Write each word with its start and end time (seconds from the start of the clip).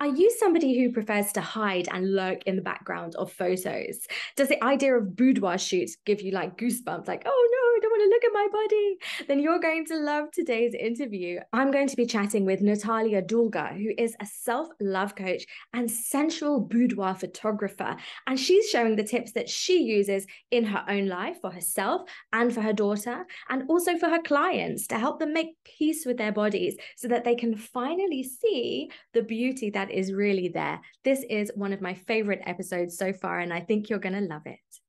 Are 0.00 0.08
you 0.08 0.30
somebody 0.38 0.78
who 0.78 0.92
prefers 0.92 1.32
to 1.32 1.40
hide 1.40 1.88
and 1.92 2.14
lurk 2.14 2.42
in 2.46 2.56
the 2.56 2.62
background 2.62 3.14
of 3.16 3.32
photos? 3.32 4.06
Does 4.36 4.48
the 4.48 4.62
idea 4.62 4.96
of 4.96 5.16
boudoir 5.16 5.58
shoots 5.58 5.96
give 6.04 6.20
you 6.20 6.32
like 6.32 6.58
goosebumps, 6.58 7.06
like, 7.06 7.22
oh 7.26 7.48
no, 7.52 7.63
want 7.94 8.02
to 8.02 8.14
look 8.14 8.24
at 8.24 8.32
my 8.32 8.48
body? 8.50 8.96
Then 9.28 9.40
you're 9.40 9.60
going 9.60 9.86
to 9.86 9.96
love 9.98 10.30
today's 10.32 10.74
interview. 10.74 11.38
I'm 11.52 11.70
going 11.70 11.86
to 11.88 11.96
be 11.96 12.06
chatting 12.06 12.44
with 12.44 12.60
Natalia 12.60 13.22
Doulger, 13.22 13.72
who 13.76 13.92
is 13.96 14.16
a 14.20 14.26
self 14.26 14.68
love 14.80 15.14
coach 15.14 15.44
and 15.72 15.88
sensual 15.88 16.60
boudoir 16.60 17.14
photographer. 17.14 17.96
And 18.26 18.38
she's 18.38 18.68
showing 18.68 18.96
the 18.96 19.04
tips 19.04 19.32
that 19.32 19.48
she 19.48 19.82
uses 19.82 20.26
in 20.50 20.64
her 20.64 20.84
own 20.88 21.06
life 21.06 21.36
for 21.40 21.50
herself 21.50 22.02
and 22.32 22.52
for 22.52 22.62
her 22.62 22.72
daughter, 22.72 23.26
and 23.48 23.68
also 23.68 23.96
for 23.96 24.08
her 24.08 24.22
clients 24.22 24.86
to 24.88 24.98
help 24.98 25.20
them 25.20 25.32
make 25.32 25.56
peace 25.64 26.04
with 26.04 26.16
their 26.16 26.32
bodies 26.32 26.76
so 26.96 27.08
that 27.08 27.24
they 27.24 27.36
can 27.36 27.56
finally 27.56 28.24
see 28.24 28.90
the 29.12 29.22
beauty 29.22 29.70
that 29.70 29.90
is 29.90 30.12
really 30.12 30.48
there. 30.48 30.80
This 31.04 31.24
is 31.30 31.52
one 31.54 31.72
of 31.72 31.80
my 31.80 31.94
favorite 31.94 32.42
episodes 32.44 32.98
so 32.98 33.12
far, 33.12 33.38
and 33.38 33.52
I 33.52 33.60
think 33.60 33.88
you're 33.88 33.98
going 34.00 34.14
to 34.14 34.20
love 34.20 34.46
it. 34.46 34.83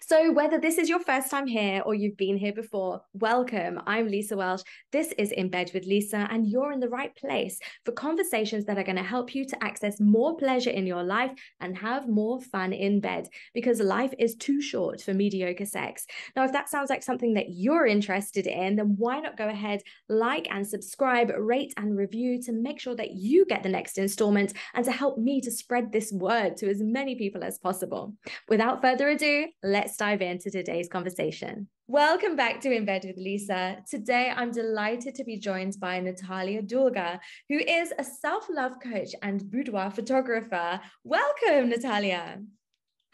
So, 0.00 0.32
whether 0.32 0.58
this 0.58 0.78
is 0.78 0.88
your 0.88 1.00
first 1.00 1.30
time 1.30 1.46
here 1.46 1.82
or 1.86 1.94
you've 1.94 2.16
been 2.16 2.36
here 2.36 2.52
before, 2.52 3.00
welcome. 3.14 3.80
I'm 3.86 4.08
Lisa 4.08 4.36
Welsh. 4.36 4.62
This 4.92 5.12
is 5.16 5.32
In 5.32 5.48
Bed 5.48 5.70
with 5.72 5.86
Lisa, 5.86 6.28
and 6.30 6.46
you're 6.46 6.72
in 6.72 6.80
the 6.80 6.88
right 6.88 7.14
place 7.16 7.58
for 7.84 7.92
conversations 7.92 8.66
that 8.66 8.76
are 8.76 8.84
going 8.84 8.96
to 8.96 9.02
help 9.02 9.34
you 9.34 9.46
to 9.46 9.64
access 9.64 10.00
more 10.00 10.36
pleasure 10.36 10.70
in 10.70 10.86
your 10.86 11.02
life 11.02 11.30
and 11.60 11.76
have 11.78 12.08
more 12.08 12.40
fun 12.40 12.72
in 12.72 13.00
bed 13.00 13.28
because 13.54 13.80
life 13.80 14.12
is 14.18 14.34
too 14.34 14.60
short 14.60 15.00
for 15.00 15.14
mediocre 15.14 15.64
sex. 15.64 16.06
Now, 16.36 16.44
if 16.44 16.52
that 16.52 16.68
sounds 16.68 16.90
like 16.90 17.02
something 17.02 17.34
that 17.34 17.50
you're 17.50 17.86
interested 17.86 18.46
in, 18.46 18.76
then 18.76 18.96
why 18.98 19.20
not 19.20 19.38
go 19.38 19.48
ahead, 19.48 19.80
like 20.08 20.46
and 20.50 20.66
subscribe, 20.66 21.30
rate 21.38 21.72
and 21.76 21.96
review 21.96 22.42
to 22.42 22.52
make 22.52 22.80
sure 22.80 22.96
that 22.96 23.12
you 23.12 23.46
get 23.46 23.62
the 23.62 23.68
next 23.68 23.96
installment 23.96 24.52
and 24.74 24.84
to 24.84 24.92
help 24.92 25.16
me 25.18 25.40
to 25.40 25.50
spread 25.50 25.90
this 25.90 26.12
word 26.12 26.56
to 26.58 26.68
as 26.68 26.82
many 26.82 27.14
people 27.14 27.42
as 27.42 27.58
possible. 27.58 28.14
Without 28.48 28.82
further 28.82 29.08
ado, 29.08 29.46
let's 29.70 29.96
dive 29.96 30.20
into 30.20 30.50
today's 30.50 30.88
conversation. 30.88 31.68
Welcome 31.86 32.34
back 32.34 32.60
to 32.62 32.72
In 32.72 32.84
Bed 32.84 33.04
with 33.04 33.16
Lisa. 33.16 33.78
Today, 33.88 34.32
I'm 34.34 34.50
delighted 34.50 35.14
to 35.14 35.24
be 35.24 35.38
joined 35.38 35.76
by 35.80 36.00
Natalia 36.00 36.62
Doulger, 36.62 37.20
who 37.48 37.58
is 37.58 37.92
a 37.98 38.04
self 38.04 38.48
love 38.50 38.72
coach 38.82 39.10
and 39.22 39.48
boudoir 39.50 39.90
photographer. 39.90 40.80
Welcome, 41.04 41.68
Natalia. 41.68 42.42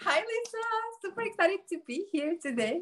Hi, 0.00 0.16
Lisa. 0.16 0.64
Super 1.02 1.22
excited 1.22 1.60
to 1.70 1.78
be 1.86 2.06
here 2.10 2.36
today. 2.42 2.80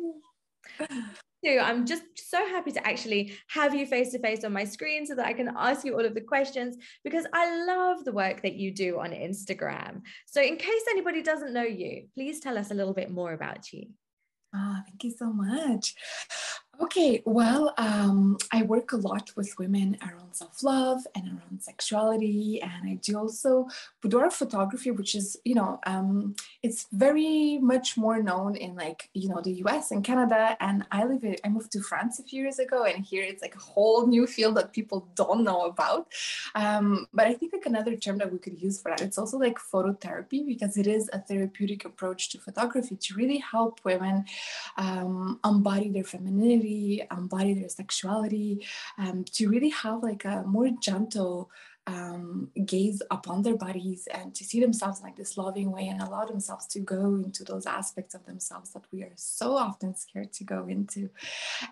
I'm 1.47 1.87
just 1.87 2.03
so 2.17 2.39
happy 2.49 2.73
to 2.73 2.87
actually 2.87 3.35
have 3.49 3.75
you 3.75 3.87
face 3.87 4.13
to 4.13 4.19
face 4.19 4.45
on 4.45 4.53
my 4.53 4.65
screen 4.65 5.07
so 5.07 5.15
that 5.15 5.27
I 5.27 5.33
can 5.33 5.53
ask 5.57 5.85
you 5.85 5.95
all 5.95 6.05
of 6.05 6.15
the 6.15 6.21
questions 6.21 6.77
because 7.05 7.27
I 7.33 7.65
love 7.67 8.05
the 8.05 8.13
work 8.13 8.43
that 8.43 8.55
you 8.55 8.71
do 8.73 8.99
on 9.01 9.11
Instagram. 9.11 10.03
So, 10.27 10.41
in 10.41 10.57
case 10.57 10.83
anybody 10.91 11.23
doesn't 11.23 11.53
know 11.53 11.63
you, 11.63 12.09
please 12.15 12.41
tell 12.41 12.59
us 12.59 12.71
a 12.71 12.75
little 12.75 12.95
bit 12.95 13.11
more 13.11 13.33
about 13.33 13.73
you. 13.73 13.89
Oh, 14.55 14.79
thank 14.87 15.05
you 15.05 15.11
so 15.11 15.33
much. 15.33 15.95
Okay, 16.81 17.23
well, 17.25 17.73
um, 17.79 18.37
I 18.51 18.63
work 18.63 18.93
a 18.93 18.97
lot 18.97 19.31
with 19.37 19.57
women 19.59 19.97
around 20.03 20.35
self 20.35 20.63
love 20.65 21.07
and 21.15 21.29
around 21.29 21.63
sexuality, 21.63 22.61
and 22.61 22.89
I 22.89 22.95
do 22.95 23.17
also 23.17 23.69
boudoir 24.03 24.31
photography, 24.31 24.91
which 24.91 25.15
is, 25.15 25.37
you 25.45 25.55
know, 25.55 25.79
um, 25.87 26.35
it's 26.63 26.87
very 26.93 27.59
much 27.59 27.97
more 27.97 28.21
known 28.23 28.57
in 28.57 28.75
like, 28.75 29.09
you 29.15 29.29
know, 29.29 29.41
the 29.41 29.53
US 29.65 29.93
and 29.93 30.03
Canada. 30.03 30.57
And 30.61 30.85
I 30.91 31.05
live, 31.05 31.23
in, 31.23 31.37
I 31.45 31.49
moved 31.49 31.71
to 31.73 31.81
France 31.81 32.19
a 32.19 32.25
few 32.25 32.43
years 32.43 32.59
ago, 32.59 32.85
and 32.85 33.05
here 33.05 33.23
it's 33.23 33.43
like 33.43 33.55
a 33.55 33.61
whole 33.61 34.07
new 34.07 34.27
field 34.27 34.57
that 34.57 34.73
people 34.73 35.09
don't 35.15 35.45
know 35.45 35.67
about. 35.67 36.09
Um, 36.57 37.07
but 37.13 37.27
I 37.29 37.35
think 37.35 37.53
like 37.53 37.67
another 37.67 37.95
term 37.97 38.19
that 38.19 38.33
we 38.33 38.39
could 38.39 38.61
use 38.61 38.81
for 38.81 38.91
that, 38.91 39.01
it's 39.01 39.19
also 39.19 39.39
like 39.39 39.59
phototherapy 39.59 40.45
because 40.45 40.77
it 40.77 40.89
is 40.89 41.09
a 41.13 41.21
therapeutic 41.21 41.85
approach 41.85 42.31
to 42.31 42.39
photography 42.39 42.97
to 42.97 43.15
really 43.15 43.39
help 43.39 43.81
women 43.85 44.25
um, 44.77 45.39
embody 45.45 45.91
their 45.91 46.05
femininity 46.05 46.64
embody 47.11 47.55
their 47.55 47.69
sexuality, 47.69 48.67
um, 48.99 49.25
to 49.25 49.49
really 49.49 49.71
have 49.71 50.03
like 50.03 50.25
a 50.25 50.43
more 50.47 50.71
gentle 50.81 51.51
um, 51.87 52.51
gaze 52.65 53.03
upon 53.11 53.43
their 53.43 53.57
bodies 53.57 54.09
and 54.13 54.35
to 54.35 54.45
see 54.45 54.61
themselves 54.61 55.03
like 55.03 55.17
this 55.17 55.37
loving 55.37 55.71
way 55.71 55.89
and 55.89 56.01
allow 56.01 56.25
themselves 56.25 56.67
to 56.69 56.81
go 56.81 57.17
into 57.17 57.45
those 57.45 57.67
aspects 57.67 58.15
of 58.15 58.25
themselves 58.25 58.71
that 58.73 58.85
we 58.91 59.03
are 59.03 59.13
so 59.17 59.57
often 59.57 59.95
scared 59.95 60.33
to 60.35 60.45
go 60.45 60.67
into. 60.67 61.11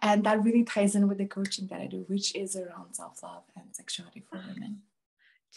And 0.02 0.24
that 0.24 0.42
really 0.42 0.64
ties 0.64 0.94
in 0.94 1.08
with 1.08 1.18
the 1.18 1.26
coaching 1.26 1.66
that 1.68 1.80
I 1.80 1.86
do, 1.86 2.04
which 2.08 2.34
is 2.34 2.56
around 2.56 2.94
self 2.94 3.22
love 3.22 3.44
and 3.56 3.74
sexuality 3.74 4.22
for 4.28 4.38
women. 4.38 4.82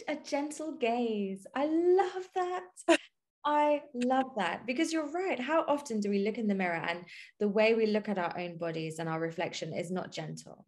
A 0.08 0.16
gentle 0.16 0.74
gaze. 0.74 1.48
I 1.56 1.66
love 1.68 2.30
that. 2.36 3.00
I 3.46 3.84
love 3.94 4.32
that 4.38 4.66
because 4.66 4.92
you're 4.92 5.12
right. 5.12 5.40
How 5.40 5.64
often 5.68 6.00
do 6.00 6.10
we 6.10 6.26
look 6.26 6.40
in 6.40 6.48
the 6.48 6.56
mirror 6.56 6.84
and 6.88 7.06
the 7.40 7.48
way 7.48 7.76
we 7.76 7.86
look 7.86 8.10
at 8.10 8.18
our 8.18 8.36
own 8.38 8.58
bodies 8.58 8.98
and 8.98 9.08
our 9.08 9.20
reflection 9.20 9.72
is 9.72 9.92
not 9.92 10.12
gentle? 10.12 10.66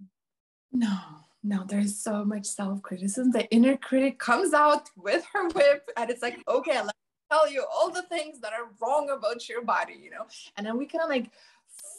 No, 0.71 0.99
no, 1.43 1.65
there's 1.67 1.97
so 1.97 2.23
much 2.23 2.45
self 2.45 2.83
criticism. 2.83 3.31
The 3.31 3.49
inner 3.49 3.77
critic 3.77 4.19
comes 4.19 4.53
out 4.53 4.89
with 4.95 5.25
her 5.33 5.47
whip 5.49 5.89
and 5.97 6.11
it's 6.11 6.21
like, 6.21 6.39
okay, 6.47 6.77
let 6.77 6.85
me 6.85 6.91
tell 7.31 7.51
you 7.51 7.65
all 7.73 7.89
the 7.89 8.03
things 8.03 8.39
that 8.41 8.53
are 8.53 8.69
wrong 8.79 9.09
about 9.09 9.49
your 9.49 9.63
body, 9.63 9.99
you 9.99 10.11
know? 10.11 10.27
And 10.55 10.67
then 10.67 10.77
we 10.77 10.85
kind 10.85 11.03
of 11.03 11.09
like 11.09 11.31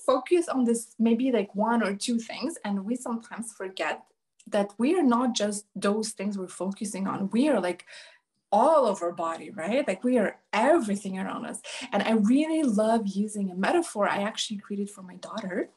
focus 0.07 0.49
on 0.49 0.65
this, 0.65 0.95
maybe 0.99 1.33
like 1.33 1.55
one 1.57 1.83
or 1.83 1.97
two 1.97 2.21
things. 2.21 2.57
And 2.65 2.85
we 2.85 2.95
sometimes 2.95 3.53
forget 3.53 4.05
that 4.47 4.73
we 4.79 4.95
are 4.95 5.03
not 5.03 5.35
just 5.35 5.67
those 5.75 6.11
things 6.11 6.39
we're 6.39 6.49
focusing 6.49 7.09
on. 7.09 7.31
We 7.31 7.49
are 7.49 7.61
like 7.61 7.85
all 8.51 8.87
of 8.87 9.03
our 9.03 9.13
body, 9.13 9.51
right? 9.51 9.87
Like 9.87 10.05
we 10.05 10.19
are 10.19 10.39
everything 10.53 11.19
around 11.19 11.45
us. 11.47 11.61
And 11.93 12.03
I 12.03 12.13
really 12.13 12.63
love 12.63 13.07
using 13.07 13.51
a 13.51 13.55
metaphor 13.55 14.09
I 14.09 14.19
actually 14.23 14.59
created 14.59 14.91
for 14.91 15.03
my 15.03 15.17
daughter. 15.17 15.71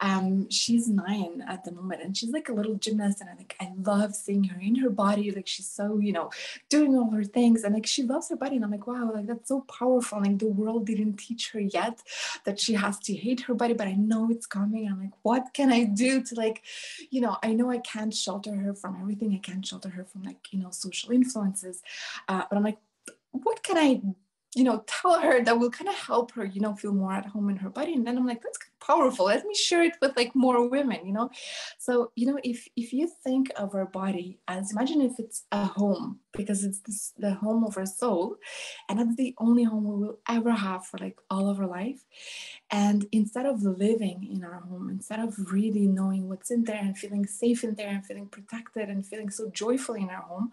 Um, 0.00 0.50
she's 0.50 0.88
nine 0.88 1.44
at 1.46 1.64
the 1.64 1.72
moment 1.72 2.02
and 2.02 2.16
she's 2.16 2.30
like 2.30 2.48
a 2.48 2.52
little 2.52 2.74
gymnast. 2.74 3.20
And 3.20 3.30
I 3.30 3.34
like 3.34 3.56
I 3.60 3.72
love 3.82 4.14
seeing 4.14 4.44
her 4.44 4.60
in 4.60 4.76
her 4.76 4.90
body. 4.90 5.30
Like 5.30 5.46
she's 5.46 5.68
so, 5.68 5.98
you 5.98 6.12
know, 6.12 6.30
doing 6.68 6.96
all 6.96 7.10
her 7.10 7.24
things. 7.24 7.64
And 7.64 7.74
like 7.74 7.86
she 7.86 8.02
loves 8.02 8.28
her 8.28 8.36
body. 8.36 8.56
And 8.56 8.64
I'm 8.64 8.70
like, 8.70 8.86
wow, 8.86 9.10
like 9.14 9.26
that's 9.26 9.48
so 9.48 9.62
powerful. 9.62 10.20
Like 10.20 10.38
the 10.38 10.46
world 10.46 10.86
didn't 10.86 11.16
teach 11.16 11.50
her 11.52 11.60
yet 11.60 12.02
that 12.44 12.60
she 12.60 12.74
has 12.74 12.98
to 13.00 13.14
hate 13.14 13.40
her 13.42 13.54
body, 13.54 13.74
but 13.74 13.88
I 13.88 13.92
know 13.92 14.28
it's 14.30 14.46
coming. 14.46 14.88
I'm 14.88 15.00
like, 15.00 15.12
what 15.22 15.54
can 15.54 15.72
I 15.72 15.84
do 15.84 16.22
to 16.22 16.34
like, 16.34 16.62
you 17.10 17.20
know, 17.20 17.36
I 17.42 17.52
know 17.54 17.70
I 17.70 17.78
can't 17.78 18.14
shelter 18.14 18.54
her 18.54 18.74
from 18.74 18.98
everything. 19.00 19.34
I 19.34 19.38
can't 19.38 19.66
shelter 19.66 19.88
her 19.90 20.04
from 20.04 20.22
like, 20.22 20.52
you 20.52 20.58
know, 20.58 20.70
social 20.70 21.12
influences. 21.12 21.82
Uh, 22.28 22.44
but 22.48 22.56
I'm 22.56 22.62
like, 22.62 22.78
what 23.32 23.62
can 23.62 23.78
I 23.78 24.02
you 24.54 24.64
know, 24.64 24.82
tell 24.86 25.20
her 25.20 25.42
that 25.42 25.58
will 25.58 25.70
kind 25.70 25.88
of 25.88 25.94
help 25.94 26.32
her, 26.32 26.44
you 26.44 26.60
know, 26.60 26.74
feel 26.74 26.92
more 26.92 27.12
at 27.12 27.26
home 27.26 27.50
in 27.50 27.56
her 27.56 27.70
body. 27.70 27.94
And 27.94 28.06
then 28.06 28.16
I'm 28.16 28.26
like, 28.26 28.42
that's 28.42 28.58
powerful. 28.88 29.26
Let 29.26 29.44
me 29.44 29.54
share 29.54 29.82
it 29.82 29.96
with 30.00 30.16
like 30.16 30.34
more 30.34 30.68
women, 30.68 31.06
you 31.06 31.12
know. 31.12 31.30
So, 31.78 32.10
you 32.16 32.26
know, 32.26 32.38
if 32.42 32.66
if 32.76 32.92
you 32.92 33.08
think 33.24 33.52
of 33.56 33.74
our 33.74 33.86
body 33.86 34.38
as 34.48 34.72
imagine 34.72 35.00
if 35.02 35.18
it's 35.18 35.44
a 35.52 35.64
home, 35.66 36.20
because 36.32 36.64
it's 36.64 36.80
this, 36.80 37.12
the 37.18 37.34
home 37.34 37.64
of 37.64 37.76
our 37.76 37.86
soul, 37.86 38.36
and 38.88 38.98
that's 38.98 39.16
the 39.16 39.34
only 39.38 39.64
home 39.64 39.84
we 39.84 40.06
will 40.06 40.18
ever 40.28 40.52
have 40.52 40.86
for 40.86 40.98
like 40.98 41.18
all 41.30 41.48
of 41.48 41.60
our 41.60 41.66
life. 41.66 42.04
And 42.70 43.06
instead 43.12 43.46
of 43.46 43.62
living 43.62 44.28
in 44.30 44.44
our 44.44 44.60
home, 44.60 44.90
instead 44.90 45.20
of 45.20 45.52
really 45.52 45.86
knowing 45.86 46.28
what's 46.28 46.50
in 46.50 46.64
there 46.64 46.80
and 46.80 46.96
feeling 46.96 47.26
safe 47.26 47.64
in 47.64 47.74
there 47.74 47.88
and 47.88 48.04
feeling 48.04 48.26
protected 48.26 48.88
and 48.88 49.06
feeling 49.06 49.30
so 49.30 49.50
joyful 49.50 49.94
in 49.94 50.10
our 50.10 50.22
home, 50.22 50.50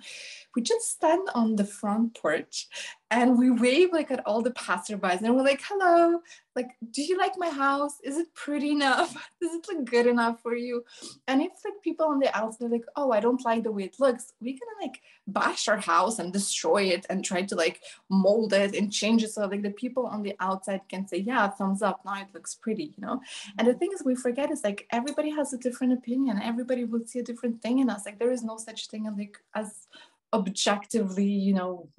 we 0.55 0.61
just 0.61 0.89
stand 0.89 1.27
on 1.33 1.55
the 1.55 1.65
front 1.65 2.15
porch 2.15 2.67
and 3.11 3.37
we 3.37 3.49
wave 3.51 3.89
like 3.91 4.11
at 4.11 4.25
all 4.25 4.41
the 4.41 4.51
passerbys 4.51 5.21
and 5.21 5.35
we're 5.35 5.43
like, 5.43 5.61
hello, 5.67 6.21
like, 6.55 6.77
do 6.91 7.03
you 7.03 7.17
like 7.17 7.33
my 7.37 7.49
house? 7.49 7.99
Is 8.03 8.17
it 8.17 8.33
pretty 8.33 8.71
enough? 8.71 9.13
Does 9.41 9.53
it 9.53 9.65
look 9.69 9.85
good 9.85 10.07
enough 10.07 10.41
for 10.41 10.55
you? 10.55 10.85
And 11.27 11.41
if 11.41 11.51
like 11.65 11.81
people 11.83 12.07
on 12.07 12.19
the 12.19 12.35
outside, 12.35 12.71
like, 12.71 12.85
oh, 12.95 13.11
I 13.11 13.19
don't 13.19 13.43
like 13.43 13.63
the 13.63 13.71
way 13.71 13.83
it 13.83 13.99
looks, 13.99 14.33
we 14.39 14.53
can 14.53 14.67
like 14.81 15.01
bash 15.27 15.67
our 15.67 15.77
house 15.77 16.19
and 16.19 16.31
destroy 16.31 16.83
it 16.83 17.05
and 17.09 17.25
try 17.25 17.41
to 17.41 17.55
like 17.55 17.81
mold 18.09 18.53
it 18.53 18.75
and 18.75 18.91
change 18.91 19.23
it 19.23 19.31
so 19.31 19.45
like 19.45 19.63
the 19.63 19.71
people 19.71 20.05
on 20.05 20.23
the 20.23 20.35
outside 20.39 20.81
can 20.87 21.07
say, 21.07 21.17
yeah, 21.17 21.49
thumbs 21.49 21.81
up, 21.81 22.01
now 22.05 22.21
it 22.21 22.27
looks 22.33 22.55
pretty, 22.55 22.93
you 22.95 23.05
know? 23.05 23.21
And 23.57 23.67
the 23.67 23.73
thing 23.73 23.91
is 23.93 24.03
we 24.05 24.15
forget 24.15 24.49
is 24.49 24.63
like 24.63 24.87
everybody 24.91 25.31
has 25.31 25.51
a 25.51 25.57
different 25.57 25.93
opinion. 25.93 26.39
Everybody 26.41 26.85
will 26.85 27.05
see 27.05 27.19
a 27.19 27.23
different 27.23 27.61
thing 27.61 27.79
in 27.79 27.89
us. 27.89 28.05
Like 28.05 28.19
there 28.19 28.31
is 28.31 28.43
no 28.43 28.57
such 28.57 28.87
thing 28.87 29.07
as 29.07 29.17
like 29.17 29.37
as 29.53 29.87
objectively, 30.31 31.25
you 31.27 31.53
know, 31.53 31.89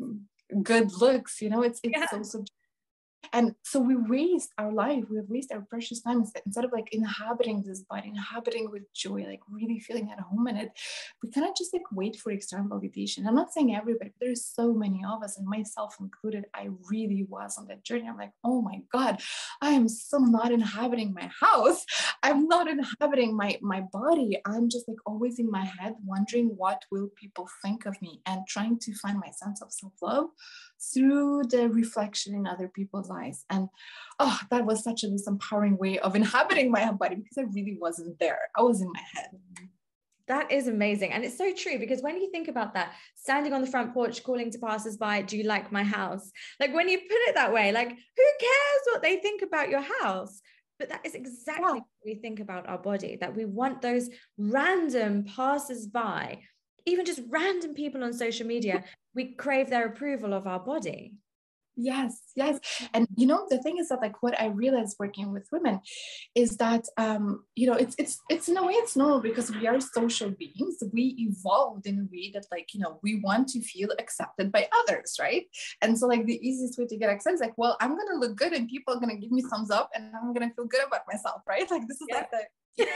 good 0.62 0.92
looks, 0.94 1.42
you 1.42 1.50
know, 1.50 1.62
it's 1.62 1.80
it's 1.82 1.98
yeah. 1.98 2.06
so 2.10 2.22
subjective 2.22 2.65
and 3.32 3.54
so 3.62 3.80
we 3.80 3.96
waste 3.96 4.52
our 4.58 4.72
life 4.72 5.04
we 5.10 5.20
waste 5.28 5.52
our 5.52 5.62
precious 5.62 6.00
time 6.00 6.24
instead 6.44 6.64
of 6.64 6.72
like 6.72 6.88
inhabiting 6.92 7.62
this 7.62 7.80
body 7.82 8.08
inhabiting 8.08 8.70
with 8.70 8.82
joy 8.94 9.24
like 9.26 9.40
really 9.50 9.78
feeling 9.80 10.10
at 10.10 10.20
home 10.20 10.46
in 10.48 10.56
it 10.56 10.70
we 11.22 11.30
kind 11.30 11.46
of 11.48 11.56
just 11.56 11.72
like 11.72 11.82
wait 11.92 12.16
for 12.16 12.30
external 12.30 12.68
validation. 12.68 13.26
I'm 13.26 13.34
not 13.34 13.52
saying 13.52 13.74
everybody 13.74 14.12
there's 14.20 14.44
so 14.44 14.72
many 14.72 15.02
of 15.08 15.22
us 15.22 15.38
and 15.38 15.46
myself 15.46 15.96
included 16.00 16.44
i 16.54 16.68
really 16.90 17.26
was 17.28 17.56
on 17.58 17.66
that 17.68 17.84
journey. 17.84 18.06
I'm 18.08 18.16
like 18.16 18.32
oh 18.44 18.62
my 18.62 18.80
god 18.92 19.20
i 19.62 19.70
am 19.70 19.88
so 19.88 20.18
not 20.18 20.52
inhabiting 20.52 21.14
my 21.14 21.30
house. 21.40 21.84
I'm 22.22 22.48
not 22.48 22.68
inhabiting 22.68 23.36
my 23.36 23.58
my 23.62 23.82
body. 23.92 24.40
I'm 24.44 24.68
just 24.68 24.88
like 24.88 24.98
always 25.06 25.38
in 25.38 25.50
my 25.50 25.64
head 25.64 25.94
wondering 26.04 26.48
what 26.56 26.84
will 26.90 27.10
people 27.16 27.48
think 27.62 27.86
of 27.86 28.00
me 28.02 28.20
and 28.26 28.46
trying 28.46 28.78
to 28.80 28.94
find 28.94 29.18
my 29.18 29.30
sense 29.30 29.62
of 29.62 29.72
self-love 29.72 30.26
through 30.92 31.44
the 31.44 31.68
reflection 31.68 32.34
in 32.34 32.46
other 32.46 32.68
people's 32.68 33.08
And 33.50 33.68
oh, 34.18 34.38
that 34.50 34.64
was 34.64 34.82
such 34.82 35.04
a 35.04 35.08
disempowering 35.08 35.78
way 35.78 35.98
of 35.98 36.16
inhabiting 36.20 36.70
my 36.70 36.90
body 36.92 37.16
because 37.16 37.38
I 37.38 37.42
really 37.52 37.76
wasn't 37.80 38.18
there. 38.18 38.38
I 38.56 38.62
was 38.62 38.80
in 38.80 38.92
my 38.92 39.02
head. 39.14 39.30
That 40.28 40.50
is 40.50 40.66
amazing. 40.66 41.12
And 41.12 41.24
it's 41.24 41.38
so 41.38 41.52
true 41.54 41.78
because 41.78 42.02
when 42.02 42.16
you 42.16 42.30
think 42.32 42.48
about 42.48 42.74
that, 42.74 42.92
standing 43.14 43.52
on 43.52 43.60
the 43.60 43.66
front 43.68 43.94
porch 43.94 44.24
calling 44.24 44.50
to 44.50 44.58
passersby, 44.58 45.22
do 45.22 45.36
you 45.36 45.44
like 45.44 45.70
my 45.70 45.84
house? 45.84 46.32
Like 46.58 46.74
when 46.74 46.88
you 46.88 46.98
put 46.98 47.28
it 47.28 47.36
that 47.36 47.52
way, 47.52 47.70
like 47.70 47.90
who 47.90 48.24
cares 48.40 48.82
what 48.86 49.02
they 49.02 49.16
think 49.18 49.42
about 49.42 49.68
your 49.68 49.84
house? 50.02 50.40
But 50.80 50.88
that 50.88 51.06
is 51.06 51.14
exactly 51.14 51.64
yeah. 51.64 51.72
what 51.74 51.84
we 52.04 52.16
think 52.16 52.40
about 52.40 52.68
our 52.68 52.76
body, 52.76 53.16
that 53.20 53.36
we 53.36 53.44
want 53.44 53.80
those 53.80 54.10
random 54.36 55.24
passers-by, 55.24 56.42
even 56.86 57.06
just 57.06 57.22
random 57.28 57.74
people 57.74 58.02
on 58.02 58.12
social 58.12 58.46
media 58.46 58.84
we 59.16 59.32
crave 59.34 59.70
their 59.70 59.86
approval 59.86 60.32
of 60.32 60.46
our 60.46 60.60
body 60.60 61.14
yes 61.76 62.20
yes. 62.34 62.58
And 62.94 63.06
you 63.16 63.26
know 63.26 63.46
the 63.48 63.58
thing 63.62 63.78
is 63.78 63.88
that 63.88 64.00
like 64.00 64.22
what 64.22 64.38
i 64.40 64.46
realized 64.46 64.96
working 64.98 65.32
with 65.32 65.46
women 65.52 65.80
is 66.34 66.56
that 66.56 66.84
um 66.96 67.44
you 67.54 67.66
know 67.66 67.74
it's 67.74 67.94
it's 67.98 68.18
it's 68.30 68.48
in 68.48 68.56
a 68.56 68.64
way 68.64 68.72
it's 68.74 68.96
normal 68.96 69.20
because 69.20 69.50
we 69.50 69.66
are 69.66 69.80
social 69.80 70.30
beings. 70.30 70.82
We 70.92 71.14
evolved 71.18 71.86
in 71.86 71.98
a 71.98 72.08
way 72.12 72.30
that 72.34 72.46
like 72.50 72.72
you 72.72 72.80
know 72.80 72.98
we 73.02 73.20
want 73.20 73.48
to 73.48 73.60
feel 73.60 73.90
accepted 73.98 74.50
by 74.50 74.68
others 74.80 75.16
right? 75.20 75.44
And 75.82 75.98
so 75.98 76.06
like 76.06 76.26
the 76.26 76.40
easiest 76.46 76.78
way 76.78 76.86
to 76.86 76.96
get 76.96 77.10
accepted 77.10 77.34
is 77.34 77.40
like 77.40 77.56
well 77.56 77.76
i'm 77.80 77.96
gonna 77.96 78.18
look 78.18 78.36
good 78.36 78.52
and 78.52 78.68
people 78.68 78.94
are 78.94 79.00
gonna 79.00 79.16
give 79.16 79.30
me 79.30 79.42
thumbs 79.42 79.70
up 79.70 79.90
and 79.94 80.12
i'm 80.14 80.32
gonna 80.32 80.50
feel 80.54 80.66
good 80.66 80.84
about 80.86 81.02
myself 81.10 81.42
right? 81.46 81.66
Like 81.76 81.88
this 81.88 82.00
is 82.00 82.06
yeah. 82.08 82.16
like 82.16 82.30
the 82.30 82.86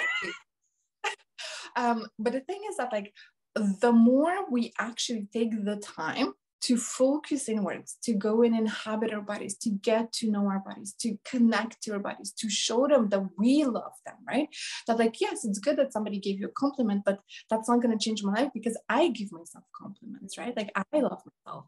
um 1.76 2.06
but 2.18 2.32
the 2.32 2.40
thing 2.40 2.60
is 2.70 2.76
that 2.76 2.92
like 2.92 3.12
the 3.54 3.92
more 3.92 4.50
we 4.50 4.72
actually 4.78 5.28
take 5.32 5.64
the 5.64 5.76
time 5.76 6.32
to 6.62 6.76
focus 6.76 7.48
inwards, 7.48 7.96
to 8.02 8.12
go 8.12 8.42
and 8.42 8.54
inhabit 8.54 9.12
our 9.12 9.20
bodies, 9.20 9.56
to 9.58 9.70
get 9.70 10.12
to 10.12 10.30
know 10.30 10.46
our 10.46 10.60
bodies, 10.60 10.94
to 11.00 11.16
connect 11.24 11.82
to 11.82 11.92
our 11.92 11.98
bodies, 11.98 12.32
to 12.32 12.50
show 12.50 12.86
them 12.86 13.08
that 13.08 13.22
we 13.38 13.64
love 13.64 13.92
them, 14.04 14.16
right? 14.26 14.48
That, 14.86 14.98
like, 14.98 15.20
yes, 15.20 15.44
it's 15.44 15.58
good 15.58 15.76
that 15.78 15.92
somebody 15.92 16.18
gave 16.18 16.38
you 16.38 16.46
a 16.46 16.52
compliment, 16.52 17.02
but 17.04 17.20
that's 17.48 17.68
not 17.68 17.82
going 17.82 17.96
to 17.96 18.04
change 18.04 18.22
my 18.22 18.32
life 18.32 18.50
because 18.52 18.78
I 18.88 19.08
give 19.08 19.32
myself 19.32 19.64
compliments, 19.74 20.36
right? 20.36 20.56
Like, 20.56 20.70
I 20.76 21.00
love 21.00 21.22
myself. 21.46 21.64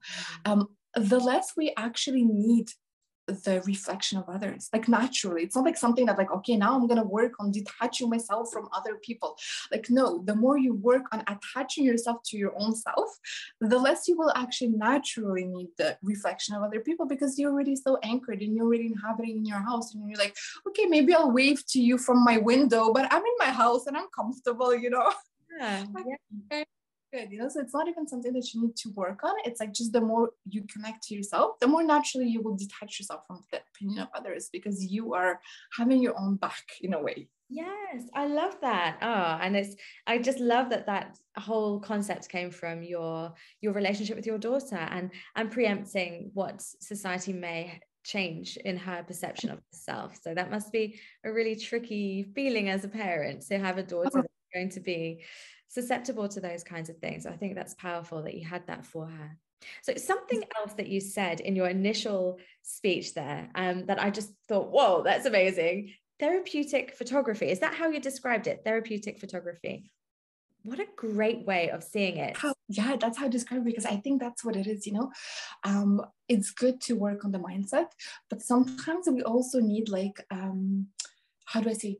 Mm-hmm. 0.46 0.52
Um, 0.52 0.68
the 0.94 1.18
less 1.18 1.52
we 1.56 1.72
actually 1.76 2.24
need 2.24 2.68
the 3.26 3.62
reflection 3.66 4.18
of 4.18 4.28
others 4.28 4.68
like 4.72 4.88
naturally. 4.88 5.42
It's 5.42 5.56
not 5.56 5.64
like 5.64 5.76
something 5.76 6.06
that 6.06 6.18
like 6.18 6.32
okay 6.32 6.56
now 6.56 6.74
i'm 6.74 6.88
to 6.88 7.02
work 7.02 7.32
on 7.40 7.50
detaching 7.50 8.10
myself 8.10 8.52
from 8.52 8.68
other 8.72 8.96
people. 9.02 9.36
Like 9.70 9.86
no 9.90 10.22
the 10.24 10.34
more 10.34 10.58
you 10.58 10.74
work 10.74 11.06
on 11.12 11.22
attaching 11.28 11.84
yourself 11.84 12.18
to 12.26 12.36
your 12.36 12.52
own 12.58 12.74
self 12.74 13.10
the 13.60 13.78
less 13.78 14.08
you 14.08 14.16
will 14.16 14.32
actually 14.34 14.68
naturally 14.68 15.44
need 15.44 15.68
the 15.78 15.96
reflection 16.02 16.54
of 16.54 16.62
other 16.62 16.80
people 16.80 17.06
because 17.06 17.38
you're 17.38 17.52
already 17.52 17.76
so 17.76 17.98
anchored 18.02 18.42
and 18.42 18.54
you're 18.54 18.66
already 18.66 18.86
inhabiting 18.86 19.38
in 19.38 19.44
your 19.44 19.58
house 19.58 19.94
and 19.94 20.08
you're 20.08 20.18
like 20.18 20.36
okay 20.66 20.86
maybe 20.86 21.14
i'll 21.14 21.30
wave 21.30 21.64
to 21.66 21.80
you 21.80 21.96
from 21.98 22.24
my 22.24 22.38
window 22.38 22.92
but 22.92 23.06
i'm 23.12 23.22
in 23.22 23.36
my 23.38 23.46
house 23.46 23.86
and 23.86 23.96
i'm 23.96 24.08
comfortable 24.14 24.74
you 24.74 24.90
know? 24.90 25.12
Yeah, 25.58 25.84
yeah 26.50 26.64
good 27.12 27.30
you 27.30 27.38
know? 27.38 27.48
So 27.48 27.60
it's 27.60 27.74
not 27.74 27.88
even 27.88 28.06
something 28.08 28.32
that 28.32 28.52
you 28.52 28.62
need 28.62 28.76
to 28.76 28.90
work 28.90 29.24
on. 29.24 29.34
It's 29.44 29.60
like 29.60 29.72
just 29.72 29.92
the 29.92 30.00
more 30.00 30.30
you 30.48 30.64
connect 30.72 31.04
to 31.04 31.14
yourself 31.14 31.58
the 31.60 31.66
more 31.66 31.82
naturally 31.82 32.28
you 32.28 32.42
will 32.42 32.56
detach 32.56 32.98
yourself 32.98 33.22
from 33.26 33.42
the 33.50 33.60
opinion 33.74 34.00
of 34.00 34.08
others 34.14 34.48
because 34.52 34.84
you 34.84 35.14
are 35.14 35.40
having 35.76 36.02
your 36.02 36.18
own 36.18 36.36
back 36.36 36.64
in 36.80 36.94
a 36.94 37.02
way. 37.02 37.28
Yes 37.48 38.04
i 38.14 38.26
love 38.26 38.56
that. 38.62 38.98
Oh 39.02 39.38
and 39.44 39.56
it's 39.56 39.76
i 40.06 40.18
just 40.18 40.40
love 40.40 40.70
that 40.70 40.86
that 40.86 41.18
whole 41.36 41.80
concept 41.80 42.28
came 42.28 42.50
from 42.50 42.82
your 42.82 43.34
your 43.60 43.72
relationship 43.72 44.16
with 44.16 44.26
your 44.26 44.38
daughter 44.38 44.76
and 44.76 45.10
and 45.36 45.50
preempting 45.50 46.30
what 46.34 46.62
society 46.62 47.32
may 47.32 47.80
change 48.04 48.56
in 48.56 48.76
her 48.76 49.02
perception 49.02 49.50
of 49.50 49.60
herself. 49.72 50.18
So 50.22 50.34
that 50.34 50.50
must 50.50 50.72
be 50.72 50.98
a 51.24 51.32
really 51.32 51.56
tricky 51.56 52.24
feeling 52.34 52.68
as 52.68 52.84
a 52.84 52.88
parent 52.88 53.42
to 53.42 53.58
have 53.58 53.78
a 53.78 53.82
daughter 53.82 54.18
uh-huh. 54.18 54.22
that's 54.22 54.54
going 54.54 54.70
to 54.70 54.80
be 54.80 55.24
susceptible 55.72 56.28
to 56.28 56.40
those 56.40 56.62
kinds 56.62 56.90
of 56.90 56.98
things. 56.98 57.24
I 57.24 57.32
think 57.32 57.54
that's 57.54 57.74
powerful 57.74 58.22
that 58.22 58.34
you 58.34 58.46
had 58.46 58.66
that 58.66 58.84
for 58.84 59.06
her. 59.06 59.38
So 59.82 59.94
something 59.94 60.44
else 60.58 60.74
that 60.74 60.88
you 60.88 61.00
said 61.00 61.40
in 61.40 61.56
your 61.56 61.68
initial 61.68 62.38
speech 62.62 63.14
there 63.14 63.48
um, 63.54 63.86
that 63.86 64.02
I 64.02 64.10
just 64.10 64.32
thought, 64.48 64.70
whoa, 64.70 65.02
that's 65.02 65.24
amazing. 65.24 65.94
Therapeutic 66.20 66.94
photography. 66.94 67.48
Is 67.48 67.60
that 67.60 67.74
how 67.74 67.88
you 67.88 68.00
described 68.00 68.46
it? 68.48 68.62
Therapeutic 68.64 69.18
photography. 69.18 69.90
What 70.64 70.78
a 70.78 70.86
great 70.94 71.46
way 71.46 71.70
of 71.70 71.82
seeing 71.82 72.18
it. 72.18 72.36
How, 72.36 72.54
yeah, 72.68 72.96
that's 72.96 73.18
how 73.18 73.26
I 73.26 73.28
describe 73.28 73.62
it 73.62 73.64
because 73.64 73.86
I 73.86 73.96
think 73.96 74.20
that's 74.20 74.44
what 74.44 74.56
it 74.56 74.66
is, 74.66 74.86
you 74.86 74.92
know. 74.92 75.10
Um, 75.64 76.02
it's 76.28 76.50
good 76.50 76.80
to 76.82 76.94
work 76.94 77.24
on 77.24 77.32
the 77.32 77.38
mindset, 77.38 77.88
but 78.28 78.42
sometimes 78.42 79.08
we 79.08 79.22
also 79.22 79.58
need 79.58 79.88
like 79.88 80.24
um, 80.30 80.88
how 81.46 81.60
do 81.60 81.70
I 81.70 81.72
say 81.72 81.98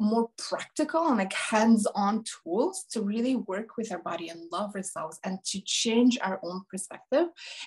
more 0.00 0.30
practical 0.38 1.08
and 1.08 1.18
like 1.18 1.32
hands-on 1.32 2.24
tools 2.24 2.84
to 2.90 3.02
really 3.02 3.36
work 3.36 3.76
with 3.76 3.90
our 3.92 3.98
body 3.98 4.28
and 4.28 4.50
love 4.52 4.74
ourselves 4.74 5.18
and 5.24 5.42
to 5.44 5.60
change 5.60 6.18
our 6.22 6.40
own 6.42 6.62
perspective. 6.70 7.26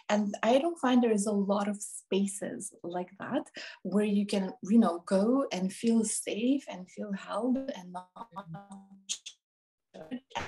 And 0.09 0.35
i 0.43 0.57
don't 0.57 0.79
find 0.79 1.01
there 1.01 1.11
is 1.11 1.25
a 1.25 1.31
lot 1.31 1.67
of 1.67 1.81
spaces 1.81 2.73
like 2.83 3.09
that 3.19 3.49
where 3.83 4.05
you 4.05 4.25
can 4.25 4.53
you 4.63 4.79
know 4.79 5.03
go 5.05 5.45
and 5.51 5.71
feel 5.71 6.03
safe 6.03 6.63
and 6.69 6.89
feel 6.89 7.11
held 7.13 7.57
and 7.57 7.91
not 7.93 8.09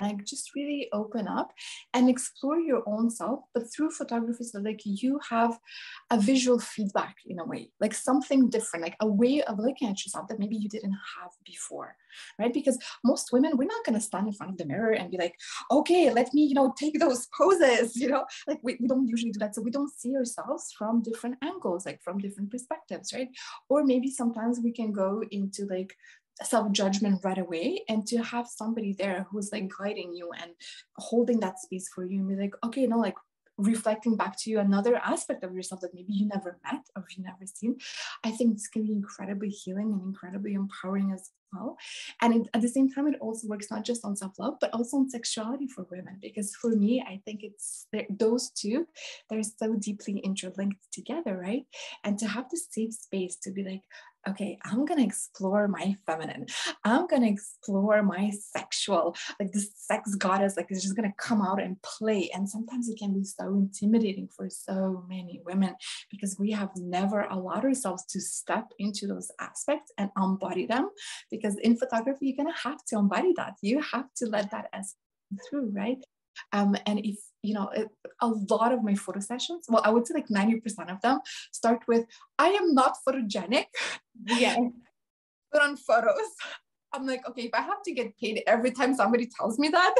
and 0.02 0.26
just 0.26 0.52
really 0.56 0.88
open 0.94 1.28
up 1.28 1.52
and 1.94 2.10
explore 2.10 2.60
your 2.60 2.84
own 2.88 3.10
self 3.10 3.42
but 3.54 3.64
through 3.74 3.92
photography 3.92 4.44
so 4.44 4.60
like 4.60 4.82
you 4.86 5.20
have 5.30 5.60
a 6.12 6.20
visual 6.20 6.60
feedback 6.60 7.16
in 7.26 7.40
a 7.40 7.46
way 7.46 7.70
like 7.80 7.94
something 7.94 8.50
different 8.50 8.84
like 8.84 8.96
a 9.02 9.08
way 9.08 9.42
of 9.44 9.60
looking 9.60 9.90
at 9.90 10.04
yourself 10.06 10.28
that 10.28 10.40
maybe 10.40 10.56
you 10.56 10.70
didn't 10.70 10.98
have 11.18 11.32
before 11.46 11.96
right? 12.40 12.54
Because 12.54 12.78
most 13.04 13.32
women 13.32 13.58
we're 13.58 13.66
not 13.66 13.86
going 13.86 13.98
to 13.98 14.06
stand 14.06 14.28
in 14.28 14.34
front 14.34 14.52
of 14.52 14.58
the 14.58 14.66
mirror 14.66 14.92
and 14.92 15.12
be 15.12 15.18
like 15.18 15.36
okay 15.72 16.12
let 16.12 16.34
me 16.34 16.44
you 16.44 16.54
know 16.54 16.74
take 16.78 17.00
those 17.00 17.28
poses 17.38 17.96
you 17.96 18.10
know? 18.10 18.26
Like 18.48 18.60
we, 18.64 18.78
we 18.80 18.88
don't 18.88 19.08
usually 19.08 19.32
do 19.32 19.40
that. 19.40 19.56
So 19.56 19.62
we 19.62 19.72
don't 19.72 19.94
see 19.94 20.16
ourselves 20.16 20.74
from 20.78 21.02
different 21.02 21.38
angles 21.42 21.86
like 21.86 22.02
from 22.02 22.20
different 22.20 22.52
perspectives 22.52 23.14
right? 23.14 23.30
Or 23.70 23.84
maybe 23.84 24.10
sometimes 24.10 24.60
we 24.64 24.72
can 24.72 24.92
go 24.92 25.24
into 25.32 25.66
like 25.66 25.96
self-judgment 26.42 27.22
right 27.24 27.38
away 27.38 27.84
and 27.88 28.08
to 28.08 28.18
have 28.18 28.48
somebody 28.48 28.94
there 28.94 29.28
who's 29.30 29.52
like 29.52 29.72
guiding 29.78 30.14
you 30.14 30.32
and 30.42 30.52
holding 30.98 31.40
that 31.40 31.60
space 31.60 31.90
for 31.94 32.06
you 32.06 32.20
and 32.20 32.28
be 32.28 32.36
like 32.36 32.56
okay 32.64 32.88
no 32.88 32.98
like 32.98 33.16
reflecting 33.58 34.16
back 34.16 34.36
to 34.38 34.50
you 34.50 34.60
another 34.60 34.96
aspect 34.96 35.44
of 35.44 35.54
yourself 35.54 35.82
that 35.82 35.94
maybe 35.94 36.12
you 36.12 36.28
never 36.28 36.58
met 36.64 36.82
or 36.96 37.06
you 37.16 37.24
never 37.24 37.46
seen 37.46 37.78
i 38.24 38.32
think 38.32 38.54
it's 38.54 38.68
going 38.68 38.86
to 38.86 38.92
be 38.92 38.98
incredibly 38.98 39.50
healing 39.50 39.92
and 39.92 40.02
incredibly 40.02 40.54
empowering 40.54 41.12
as 41.12 41.30
well 41.54 41.78
and 42.22 42.50
at 42.54 42.62
the 42.62 42.68
same 42.68 42.90
time 42.90 43.08
it 43.08 43.20
also 43.20 43.48
works 43.48 43.70
not 43.72 43.84
just 43.84 44.04
on 44.06 44.16
self-love 44.16 44.56
but 44.60 44.74
also 44.74 44.98
on 44.98 45.10
sexuality 45.10 45.68
for 45.68 45.86
women 45.92 46.18
because 46.22 46.56
for 46.56 46.72
me 46.72 47.04
i 47.08 47.22
think 47.26 47.42
it's 47.44 47.88
those 48.10 48.50
two 48.52 48.88
they're 49.30 49.44
so 49.44 49.76
deeply 49.76 50.20
interlinked 50.20 50.80
together 50.92 51.38
right 51.38 51.66
and 52.04 52.18
to 52.18 52.28
have 52.28 52.50
the 52.50 52.58
safe 52.58 52.94
space 52.94 53.36
to 53.36 53.52
be 53.52 53.64
like 53.64 53.84
okay, 54.28 54.58
I'm 54.64 54.86
gonna 54.86 55.04
explore 55.04 55.68
my 55.68 55.96
feminine. 56.06 56.46
I'm 56.84 57.08
gonna 57.08 57.28
explore 57.28 58.02
my 58.04 58.32
sexual, 58.32 59.16
like 59.40 59.52
this 59.52 59.72
sex 59.76 60.16
goddess, 60.16 60.56
like 60.56 60.68
it's 60.70 60.84
just 60.84 60.96
gonna 60.96 61.14
come 61.18 61.42
out 61.42 61.62
and 61.62 61.82
play. 61.82 62.30
And 62.34 62.48
sometimes 62.48 62.90
it 62.90 62.98
can 62.98 63.14
be 63.14 63.24
so 63.24 63.48
intimidating 63.48 64.30
for 64.36 64.50
so 64.50 65.04
many 65.08 65.42
women 65.46 65.76
because 66.10 66.38
we 66.40 66.52
have 66.52 66.72
never 66.76 67.22
allowed 67.22 67.66
ourselves 67.66 68.06
to 68.08 68.22
step 68.22 68.72
into 68.80 69.08
those 69.08 69.32
aspects 69.40 69.92
and 69.98 70.10
embody 70.18 70.66
them. 70.66 70.90
Because 71.30 71.43
in 71.44 71.78
photography, 71.78 72.28
you're 72.28 72.38
gonna 72.38 72.58
have 72.64 72.84
to 72.86 72.98
embody 72.98 73.34
that. 73.38 73.56
You 73.62 73.82
have 73.82 74.14
to 74.18 74.26
let 74.26 74.52
that 74.52 74.70
as 74.74 74.96
through, 75.50 75.72
right? 75.74 76.04
Um, 76.52 76.76
and 76.86 77.00
if 77.00 77.18
you 77.42 77.54
know 77.54 77.70
it, 77.70 77.88
a 78.22 78.28
lot 78.28 78.74
of 78.74 78.84
my 78.84 78.96
photo 78.96 79.20
sessions, 79.20 79.66
well, 79.70 79.82
I 79.86 79.92
would 79.92 80.08
say 80.08 80.16
like 80.16 80.28
90% 80.28 80.92
of 80.92 81.02
them 81.02 81.20
start 81.52 81.80
with, 81.88 82.06
I 82.40 82.50
am 82.50 82.74
not 82.74 82.98
photogenic. 83.08 83.66
Yeah. 84.26 84.56
Put 85.52 85.62
on 85.62 85.78
photos. 85.78 86.30
I'm 86.94 87.06
like, 87.06 87.28
okay, 87.28 87.44
if 87.44 87.54
I 87.54 87.62
have 87.62 87.82
to 87.84 87.94
get 87.94 88.18
paid 88.18 88.44
every 88.48 88.72
time 88.72 88.96
somebody 88.96 89.28
tells 89.38 89.60
me 89.60 89.70
that, 89.70 89.96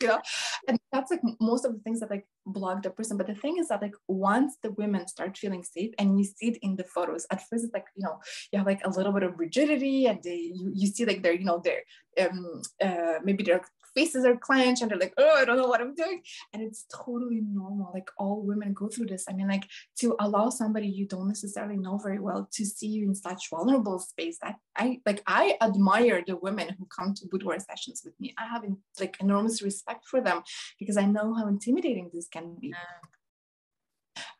you 0.00 0.08
know 0.08 0.20
and 0.68 0.78
that's 0.92 1.10
like 1.10 1.20
most 1.40 1.64
of 1.64 1.72
the 1.72 1.78
things 1.80 2.00
that 2.00 2.10
like 2.10 2.26
block 2.46 2.82
the 2.82 2.90
person. 2.90 3.16
But 3.16 3.26
the 3.26 3.34
thing 3.34 3.58
is 3.58 3.68
that 3.68 3.82
like 3.82 3.94
once 4.08 4.56
the 4.62 4.70
women 4.72 5.06
start 5.08 5.36
feeling 5.36 5.62
safe 5.62 5.92
and 5.98 6.18
you 6.18 6.24
see 6.24 6.48
it 6.48 6.58
in 6.62 6.76
the 6.76 6.84
photos 6.84 7.26
at 7.30 7.46
first 7.48 7.64
it's 7.64 7.74
like 7.74 7.86
you 7.96 8.04
know 8.04 8.18
you 8.52 8.58
have 8.58 8.66
like 8.66 8.84
a 8.84 8.90
little 8.90 9.12
bit 9.12 9.22
of 9.22 9.38
rigidity 9.38 10.06
and 10.06 10.22
they 10.22 10.52
you, 10.54 10.70
you 10.74 10.86
see 10.86 11.04
like 11.04 11.22
they're 11.22 11.34
you 11.34 11.44
know 11.44 11.62
they're 11.62 11.82
um 12.20 12.62
uh 12.82 13.18
maybe 13.24 13.42
they're 13.42 13.62
faces 13.96 14.24
are 14.24 14.36
clenched 14.36 14.82
and 14.82 14.90
they're 14.90 14.98
like, 14.98 15.14
oh, 15.16 15.34
I 15.36 15.44
don't 15.44 15.56
know 15.56 15.66
what 15.66 15.80
I'm 15.80 15.94
doing. 15.94 16.22
And 16.52 16.62
it's 16.62 16.84
totally 16.94 17.40
normal. 17.40 17.90
Like 17.92 18.10
all 18.18 18.42
women 18.42 18.74
go 18.74 18.88
through 18.88 19.06
this. 19.06 19.24
I 19.28 19.32
mean, 19.32 19.48
like 19.48 19.66
to 20.00 20.14
allow 20.20 20.50
somebody 20.50 20.86
you 20.86 21.06
don't 21.06 21.28
necessarily 21.28 21.76
know 21.76 21.96
very 21.98 22.20
well 22.20 22.48
to 22.52 22.64
see 22.64 22.88
you 22.88 23.06
in 23.06 23.14
such 23.14 23.50
vulnerable 23.50 23.98
space 23.98 24.38
that 24.42 24.56
I 24.76 25.00
like 25.06 25.22
I 25.26 25.56
admire 25.60 26.22
the 26.26 26.36
women 26.36 26.76
who 26.78 26.86
come 26.86 27.14
to 27.14 27.26
boudoir 27.30 27.58
sessions 27.58 28.02
with 28.04 28.14
me. 28.20 28.34
I 28.38 28.46
have 28.46 28.64
like 29.00 29.16
enormous 29.20 29.62
respect 29.62 30.06
for 30.06 30.20
them 30.20 30.42
because 30.78 30.96
I 30.96 31.06
know 31.06 31.34
how 31.34 31.48
intimidating 31.48 32.10
this 32.12 32.28
can 32.28 32.56
be. 32.60 32.74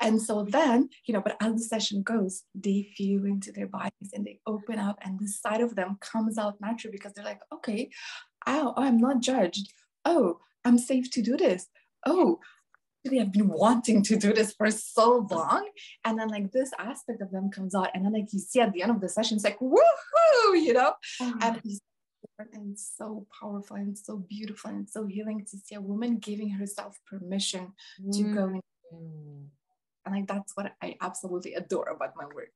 And 0.00 0.20
so 0.20 0.44
then, 0.44 0.90
you 1.06 1.14
know, 1.14 1.20
but 1.20 1.36
as 1.40 1.54
the 1.54 1.60
session 1.60 2.02
goes, 2.02 2.44
they 2.54 2.90
feel 2.96 3.24
into 3.24 3.52
their 3.52 3.66
bodies 3.66 4.10
and 4.12 4.24
they 4.24 4.40
open 4.46 4.78
up, 4.78 4.98
and 5.02 5.18
the 5.18 5.28
side 5.28 5.60
of 5.60 5.74
them 5.74 5.98
comes 6.00 6.38
out 6.38 6.60
naturally 6.60 6.92
because 6.92 7.12
they're 7.12 7.24
like, 7.24 7.40
okay, 7.52 7.90
oh, 8.46 8.74
I'm 8.76 8.98
not 8.98 9.20
judged. 9.20 9.72
Oh, 10.04 10.40
I'm 10.64 10.78
safe 10.78 11.10
to 11.12 11.22
do 11.22 11.36
this. 11.36 11.66
Oh, 12.04 12.40
really 13.04 13.20
I've 13.20 13.32
been 13.32 13.48
wanting 13.48 14.02
to 14.04 14.16
do 14.16 14.32
this 14.32 14.52
for 14.52 14.70
so 14.70 15.26
long. 15.30 15.68
And 16.04 16.18
then 16.18 16.28
like 16.28 16.52
this 16.52 16.70
aspect 16.78 17.22
of 17.22 17.30
them 17.30 17.50
comes 17.50 17.74
out. 17.74 17.90
And 17.94 18.04
then 18.04 18.12
like 18.12 18.32
you 18.32 18.38
see 18.38 18.60
at 18.60 18.72
the 18.72 18.82
end 18.82 18.90
of 18.90 19.00
the 19.00 19.08
session, 19.08 19.36
it's 19.36 19.44
like, 19.44 19.58
woohoo, 19.58 20.54
you 20.54 20.72
know? 20.72 20.94
Mm-hmm. 21.20 21.38
And 21.42 21.60
and 22.52 22.78
so 22.78 23.26
powerful 23.40 23.76
and 23.76 23.96
so 23.96 24.16
beautiful 24.16 24.70
and 24.70 24.88
so 24.88 25.06
healing 25.06 25.46
to 25.50 25.56
see 25.56 25.74
a 25.74 25.80
woman 25.80 26.18
giving 26.18 26.50
herself 26.50 26.98
permission 27.06 27.72
mm. 28.02 28.12
to 28.12 28.22
go 28.34 28.48
in. 28.48 28.60
Mm. 28.92 29.46
And 30.04 30.14
like 30.14 30.26
that's 30.26 30.54
what 30.54 30.72
I 30.82 30.96
absolutely 31.00 31.54
adore 31.54 31.88
about 31.88 32.14
my 32.16 32.26
work 32.26 32.52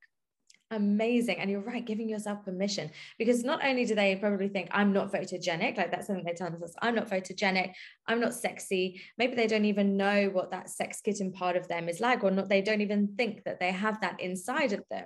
amazing 0.71 1.37
and 1.39 1.49
you're 1.49 1.61
right 1.61 1.85
giving 1.85 2.09
yourself 2.09 2.43
permission 2.43 2.89
because 3.17 3.43
not 3.43 3.63
only 3.63 3.85
do 3.85 3.93
they 3.93 4.15
probably 4.15 4.47
think 4.47 4.67
i'm 4.71 4.91
not 4.93 5.11
photogenic 5.11 5.77
like 5.77 5.91
that's 5.91 6.07
something 6.07 6.25
they 6.25 6.33
tell 6.33 6.49
themselves 6.49 6.75
i'm 6.81 6.95
not 6.95 7.09
photogenic 7.09 7.73
i'm 8.07 8.19
not 8.19 8.33
sexy 8.33 9.01
maybe 9.17 9.35
they 9.35 9.47
don't 9.47 9.65
even 9.65 9.97
know 9.97 10.29
what 10.31 10.51
that 10.51 10.69
sex 10.69 11.01
kitten 11.01 11.31
part 11.31 11.55
of 11.55 11.67
them 11.67 11.89
is 11.89 11.99
like 11.99 12.23
or 12.23 12.31
not 12.31 12.49
they 12.49 12.61
don't 12.61 12.81
even 12.81 13.13
think 13.17 13.43
that 13.43 13.59
they 13.59 13.71
have 13.71 13.99
that 14.01 14.19
inside 14.19 14.73
of 14.73 14.83
them 14.89 15.05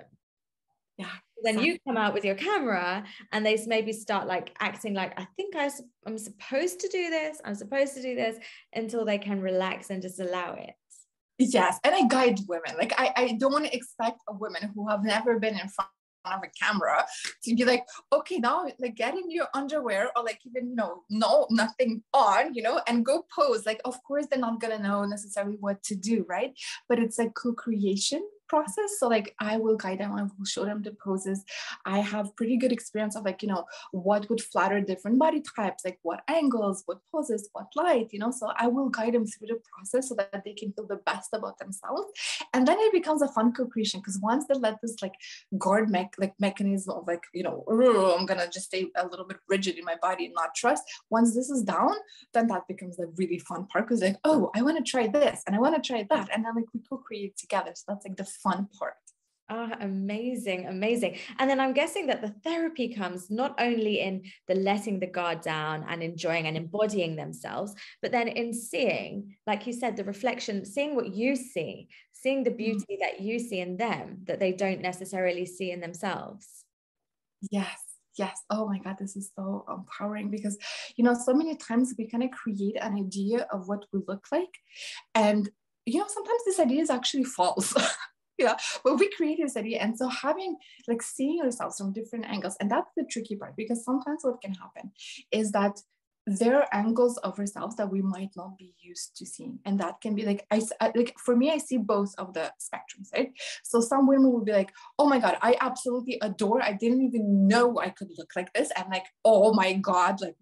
yeah 0.96 1.06
then 1.42 1.54
exactly. 1.54 1.72
you 1.72 1.78
come 1.86 1.96
out 1.96 2.14
with 2.14 2.24
your 2.24 2.34
camera 2.34 3.04
and 3.32 3.44
they 3.44 3.58
maybe 3.66 3.92
start 3.92 4.26
like 4.26 4.56
acting 4.60 4.94
like 4.94 5.18
i 5.20 5.26
think 5.36 5.54
I, 5.54 5.70
i'm 6.06 6.16
supposed 6.16 6.80
to 6.80 6.88
do 6.88 7.10
this 7.10 7.40
i'm 7.44 7.54
supposed 7.54 7.94
to 7.94 8.02
do 8.02 8.14
this 8.14 8.36
until 8.72 9.04
they 9.04 9.18
can 9.18 9.40
relax 9.40 9.90
and 9.90 10.00
just 10.00 10.20
allow 10.20 10.54
it 10.54 10.70
Yes, 11.38 11.78
and 11.84 11.94
I 11.94 12.06
guide 12.06 12.40
women. 12.48 12.76
Like 12.78 12.94
I, 12.98 13.12
I 13.16 13.36
don't 13.38 13.66
expect 13.66 14.20
a 14.28 14.32
woman 14.32 14.72
who 14.74 14.88
have 14.88 15.04
never 15.04 15.38
been 15.38 15.58
in 15.58 15.68
front 15.68 15.90
of 16.24 16.40
a 16.42 16.64
camera 16.64 17.04
to 17.44 17.54
be 17.54 17.64
like, 17.64 17.84
okay, 18.12 18.38
now 18.38 18.66
like 18.78 18.96
get 18.96 19.14
in 19.14 19.30
your 19.30 19.46
underwear 19.54 20.10
or 20.16 20.24
like 20.24 20.40
even 20.44 20.74
know, 20.74 21.02
no 21.10 21.46
nothing 21.50 22.02
on, 22.12 22.54
you 22.54 22.62
know, 22.62 22.80
and 22.88 23.04
go 23.04 23.24
pose. 23.34 23.66
Like, 23.66 23.80
of 23.84 24.02
course, 24.04 24.26
they're 24.26 24.38
not 24.38 24.60
gonna 24.60 24.78
know 24.78 25.04
necessarily 25.04 25.56
what 25.60 25.82
to 25.84 25.94
do, 25.94 26.24
right? 26.28 26.52
But 26.88 26.98
it's 26.98 27.18
like 27.18 27.34
co-creation 27.34 28.26
process. 28.48 28.98
So 28.98 29.08
like 29.08 29.34
I 29.40 29.56
will 29.56 29.76
guide 29.76 30.00
them, 30.00 30.12
I 30.12 30.22
will 30.22 30.44
show 30.44 30.64
them 30.64 30.82
the 30.82 30.92
poses. 30.92 31.44
I 31.84 31.98
have 31.98 32.36
pretty 32.36 32.56
good 32.56 32.72
experience 32.72 33.16
of 33.16 33.24
like, 33.24 33.42
you 33.42 33.48
know, 33.48 33.64
what 33.92 34.28
would 34.28 34.40
flatter 34.40 34.80
different 34.80 35.18
body 35.18 35.42
types, 35.56 35.84
like 35.84 35.98
what 36.02 36.22
angles, 36.28 36.82
what 36.86 36.98
poses, 37.12 37.48
what 37.52 37.68
light, 37.76 38.08
you 38.12 38.18
know. 38.18 38.30
So 38.30 38.52
I 38.56 38.66
will 38.66 38.88
guide 38.88 39.14
them 39.14 39.26
through 39.26 39.48
the 39.48 39.60
process 39.72 40.08
so 40.08 40.14
that 40.16 40.42
they 40.44 40.52
can 40.52 40.72
feel 40.72 40.86
the 40.86 40.96
best 40.96 41.30
about 41.32 41.58
themselves. 41.58 42.10
And 42.52 42.66
then 42.66 42.78
it 42.78 42.92
becomes 42.92 43.22
a 43.22 43.28
fun 43.28 43.52
co-creation 43.52 44.00
because 44.00 44.18
once 44.20 44.46
they 44.46 44.54
let 44.54 44.80
this 44.82 44.96
like 45.02 45.14
guard 45.58 45.90
mech 45.90 46.14
like 46.18 46.34
mechanism 46.38 46.96
of 46.96 47.06
like, 47.06 47.22
you 47.34 47.42
know, 47.42 47.64
I'm 48.18 48.26
gonna 48.26 48.48
just 48.48 48.66
stay 48.66 48.86
a 48.96 49.06
little 49.06 49.26
bit 49.26 49.38
rigid 49.48 49.76
in 49.76 49.84
my 49.84 49.96
body 50.00 50.26
and 50.26 50.34
not 50.34 50.54
trust. 50.54 50.84
Once 51.10 51.34
this 51.34 51.50
is 51.50 51.62
down, 51.62 51.92
then 52.32 52.46
that 52.48 52.66
becomes 52.68 52.98
a 52.98 53.06
really 53.16 53.38
fun 53.38 53.66
part 53.66 53.86
because 53.86 54.02
like, 54.02 54.18
oh, 54.24 54.50
I 54.54 54.62
want 54.62 54.76
to 54.76 54.90
try 54.90 55.06
this 55.06 55.42
and 55.46 55.54
I 55.54 55.58
want 55.58 55.74
to 55.74 55.86
try 55.86 56.06
that. 56.10 56.28
And 56.34 56.44
then 56.44 56.54
like 56.54 56.66
we 56.72 56.80
co-create 56.88 57.36
together. 57.36 57.72
So 57.74 57.84
that's 57.88 58.06
like 58.06 58.16
the 58.16 58.24
fun 58.42 58.68
part. 58.78 58.94
Oh, 59.48 59.70
amazing, 59.80 60.66
amazing. 60.66 61.18
And 61.38 61.48
then 61.48 61.60
I'm 61.60 61.72
guessing 61.72 62.08
that 62.08 62.20
the 62.20 62.34
therapy 62.42 62.92
comes 62.92 63.30
not 63.30 63.54
only 63.60 64.00
in 64.00 64.24
the 64.48 64.56
letting 64.56 64.98
the 64.98 65.06
guard 65.06 65.40
down 65.40 65.84
and 65.88 66.02
enjoying 66.02 66.48
and 66.48 66.56
embodying 66.56 67.14
themselves, 67.14 67.72
but 68.02 68.10
then 68.10 68.26
in 68.26 68.52
seeing, 68.52 69.36
like 69.46 69.64
you 69.64 69.72
said, 69.72 69.96
the 69.96 70.02
reflection, 70.02 70.64
seeing 70.64 70.96
what 70.96 71.14
you 71.14 71.36
see, 71.36 71.88
seeing 72.10 72.42
the 72.42 72.50
mm-hmm. 72.50 72.56
beauty 72.56 72.98
that 73.00 73.20
you 73.20 73.38
see 73.38 73.60
in 73.60 73.76
them 73.76 74.18
that 74.24 74.40
they 74.40 74.50
don't 74.50 74.80
necessarily 74.80 75.46
see 75.46 75.70
in 75.70 75.80
themselves. 75.80 76.64
Yes. 77.48 77.78
Yes. 78.18 78.36
Oh 78.50 78.66
my 78.66 78.78
God, 78.78 78.96
this 78.98 79.14
is 79.14 79.30
so 79.36 79.64
empowering 79.68 80.28
because, 80.28 80.58
you 80.96 81.04
know, 81.04 81.14
so 81.14 81.32
many 81.32 81.54
times 81.54 81.94
we 81.96 82.08
kind 82.08 82.24
of 82.24 82.30
create 82.32 82.78
an 82.80 82.96
idea 82.96 83.46
of 83.52 83.68
what 83.68 83.84
we 83.92 84.00
look 84.08 84.26
like. 84.32 84.58
And, 85.14 85.48
you 85.84 86.00
know, 86.00 86.06
sometimes 86.08 86.40
this 86.44 86.58
idea 86.58 86.82
is 86.82 86.90
actually 86.90 87.24
false. 87.24 87.72
yeah 88.38 88.56
but 88.84 88.98
we 88.98 89.10
create 89.10 89.38
this 89.40 89.56
idea 89.56 89.78
and 89.78 89.96
so 89.96 90.08
having 90.08 90.56
like 90.88 91.02
seeing 91.02 91.40
ourselves 91.42 91.78
from 91.78 91.92
different 91.92 92.26
angles 92.26 92.56
and 92.60 92.70
that's 92.70 92.90
the 92.96 93.04
tricky 93.10 93.36
part 93.36 93.56
because 93.56 93.84
sometimes 93.84 94.20
what 94.22 94.40
can 94.40 94.54
happen 94.54 94.92
is 95.32 95.52
that 95.52 95.80
there 96.26 96.56
are 96.56 96.68
angles 96.72 97.18
of 97.18 97.38
ourselves 97.38 97.76
that 97.76 97.90
we 97.90 98.02
might 98.02 98.30
not 98.36 98.58
be 98.58 98.74
used 98.80 99.16
to 99.16 99.24
seeing 99.24 99.60
and 99.64 99.78
that 99.78 100.00
can 100.00 100.14
be 100.14 100.24
like 100.24 100.44
i 100.50 100.60
like 100.96 101.14
for 101.24 101.36
me 101.36 101.52
i 101.52 101.58
see 101.58 101.76
both 101.76 102.12
of 102.18 102.34
the 102.34 102.52
spectrums 102.60 103.12
right? 103.14 103.30
So 103.62 103.80
some 103.80 104.08
women 104.08 104.32
will 104.32 104.44
be 104.44 104.52
like 104.52 104.72
oh 104.98 105.08
my 105.08 105.20
god 105.20 105.38
i 105.40 105.56
absolutely 105.60 106.18
adore 106.20 106.60
i 106.62 106.72
didn't 106.72 107.02
even 107.02 107.46
know 107.46 107.78
i 107.78 107.90
could 107.90 108.08
look 108.18 108.30
like 108.34 108.52
this 108.54 108.72
and 108.76 108.86
like 108.90 109.06
oh 109.24 109.54
my 109.54 109.74
god 109.74 110.20
like 110.20 110.34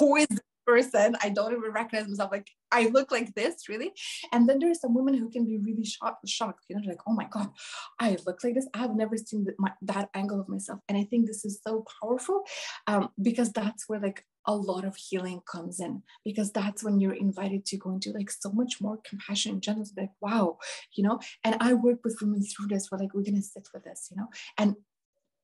who 0.00 0.16
is 0.16 0.26
person. 0.66 1.16
I 1.22 1.28
don't 1.28 1.52
even 1.52 1.72
recognize 1.72 2.08
myself. 2.08 2.32
Like 2.32 2.48
I 2.70 2.88
look 2.88 3.10
like 3.10 3.34
this, 3.34 3.68
really. 3.68 3.92
And 4.32 4.48
then 4.48 4.58
there 4.58 4.70
are 4.70 4.74
some 4.74 4.94
women 4.94 5.14
who 5.14 5.30
can 5.30 5.44
be 5.44 5.58
really 5.58 5.84
shocked, 5.84 6.28
shocked. 6.28 6.64
You 6.68 6.76
know, 6.76 6.82
like, 6.86 7.00
oh 7.06 7.14
my 7.14 7.26
god, 7.30 7.50
I 8.00 8.16
look 8.26 8.42
like 8.42 8.54
this. 8.54 8.68
I've 8.74 8.96
never 8.96 9.16
seen 9.16 9.44
that, 9.44 9.54
my, 9.58 9.72
that 9.82 10.10
angle 10.14 10.40
of 10.40 10.48
myself. 10.48 10.80
And 10.88 10.96
I 10.98 11.04
think 11.04 11.26
this 11.26 11.44
is 11.44 11.60
so 11.66 11.84
powerful 12.00 12.42
um, 12.86 13.10
because 13.20 13.52
that's 13.52 13.88
where 13.88 14.00
like 14.00 14.24
a 14.46 14.54
lot 14.54 14.84
of 14.84 14.96
healing 14.96 15.40
comes 15.50 15.80
in 15.80 16.02
because 16.24 16.50
that's 16.52 16.82
when 16.82 17.00
you're 17.00 17.14
invited 17.14 17.64
to 17.64 17.76
go 17.76 17.92
into 17.92 18.10
like 18.12 18.30
so 18.30 18.50
much 18.50 18.80
more 18.80 18.98
compassion 19.08 19.52
and 19.52 19.62
gentleness 19.62 19.92
like 19.96 20.10
wow 20.20 20.58
you 20.94 21.04
know 21.04 21.20
and 21.44 21.56
i 21.60 21.72
work 21.72 21.98
with 22.04 22.18
women 22.20 22.42
through 22.42 22.66
this 22.66 22.88
we're 22.90 22.98
like 22.98 23.14
we're 23.14 23.22
gonna 23.22 23.40
sit 23.40 23.68
with 23.72 23.84
this 23.84 24.08
you 24.10 24.16
know 24.16 24.26
and 24.58 24.74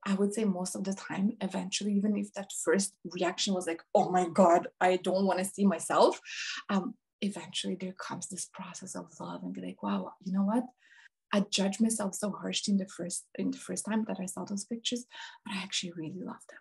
I 0.07 0.14
would 0.14 0.33
say 0.33 0.45
most 0.45 0.75
of 0.75 0.85
the 0.85 0.95
time, 0.95 1.33
eventually, 1.40 1.93
even 1.93 2.17
if 2.17 2.33
that 2.35 2.50
first 2.64 2.95
reaction 3.05 3.55
was 3.55 3.67
like, 3.67 3.83
oh 3.95 4.11
my 4.11 4.28
God, 4.28 4.69
I 4.81 4.97
don't 4.97 5.26
want 5.26 5.38
to 5.40 5.45
see 5.45 5.67
myself, 5.67 6.21
um, 6.71 6.95
eventually 7.21 7.76
there 7.78 7.95
comes 7.95 8.28
this 8.28 8.49
process 8.52 8.95
of 8.95 9.07
love 9.21 9.43
and 9.43 9.52
be 9.52 9.61
like, 9.61 9.83
wow, 9.83 10.12
you 10.25 10.33
know 10.33 10.45
what? 10.45 10.64
I 11.33 11.45
judged 11.50 11.81
myself 11.81 12.14
so 12.14 12.31
harshly 12.31 12.73
in 12.73 12.78
the 12.78 12.87
first 12.87 13.26
in 13.35 13.50
the 13.50 13.59
first 13.59 13.85
time 13.85 14.05
that 14.09 14.19
I 14.21 14.26
saw 14.26 14.45
those 14.45 14.64
pictures, 14.64 15.05
but 15.45 15.55
I 15.55 15.62
actually 15.62 15.93
really 15.97 16.21
love 16.23 16.43
them. 16.49 16.59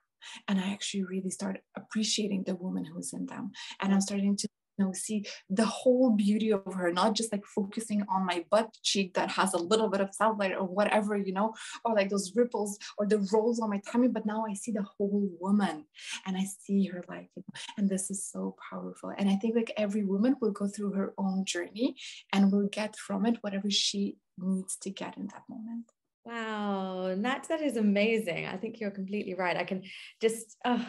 And 0.48 0.60
I 0.60 0.74
actually 0.74 1.04
really 1.04 1.30
start 1.30 1.60
appreciating 1.78 2.44
the 2.44 2.56
woman 2.56 2.84
who's 2.84 3.14
in 3.14 3.28
them. 3.28 3.52
And 3.82 3.94
I'm 3.94 4.02
starting 4.02 4.36
to 4.36 4.48
know 4.78 4.94
see 4.94 5.26
the 5.50 5.66
whole 5.66 6.12
beauty 6.12 6.52
of 6.52 6.74
her 6.74 6.92
not 6.92 7.14
just 7.14 7.32
like 7.32 7.46
focusing 7.46 8.04
on 8.10 8.26
my 8.26 8.44
butt 8.50 8.70
cheek 8.84 9.14
that 9.14 9.30
has 9.30 9.54
a 9.54 9.58
little 9.58 9.90
bit 9.90 10.02
of 10.02 10.10
cellulite 10.10 10.56
or 10.56 10.64
whatever 10.64 11.18
you 11.18 11.34
know 11.34 11.54
or 11.86 11.94
like 11.94 12.10
those 12.10 12.34
ripples 12.36 12.78
or 12.98 13.06
the 13.06 13.28
rolls 13.34 13.60
on 13.60 13.70
my 13.70 13.82
tummy 13.90 14.08
but 14.08 14.26
now 14.26 14.46
i 14.50 14.54
see 14.54 14.72
the 14.72 14.86
whole 14.98 15.30
woman 15.40 15.86
and 16.26 16.38
i 16.38 16.46
see 16.60 16.86
her 16.86 17.04
like 17.08 17.30
you 17.36 17.44
know, 17.48 17.60
and 17.78 17.90
this 17.90 18.10
is 18.10 18.26
so 18.26 18.56
powerful 18.70 19.12
and 19.18 19.30
i 19.30 19.36
think 19.36 19.56
like 19.56 19.72
every 19.78 20.04
woman 20.04 20.36
will 20.42 20.52
go 20.52 20.68
through 20.68 20.92
her 20.92 21.14
own 21.18 21.46
journey 21.46 21.96
and 22.34 22.52
will 22.52 22.68
get 22.68 22.96
from 22.96 23.26
it 23.26 23.38
whatever 23.42 23.70
she 23.70 24.18
needs 24.38 24.76
to 24.78 24.90
get 24.90 25.18
in 25.18 25.28
that 25.28 25.44
moment 25.50 25.92
Wow, 26.28 27.16
Nat, 27.16 27.46
that 27.48 27.62
is 27.62 27.78
amazing. 27.78 28.48
I 28.48 28.58
think 28.58 28.82
you're 28.82 28.92
completely 28.92 29.34
right. 29.34 29.56
I 29.56 29.64
can 29.64 29.84
just, 30.20 30.58
oh, 30.66 30.86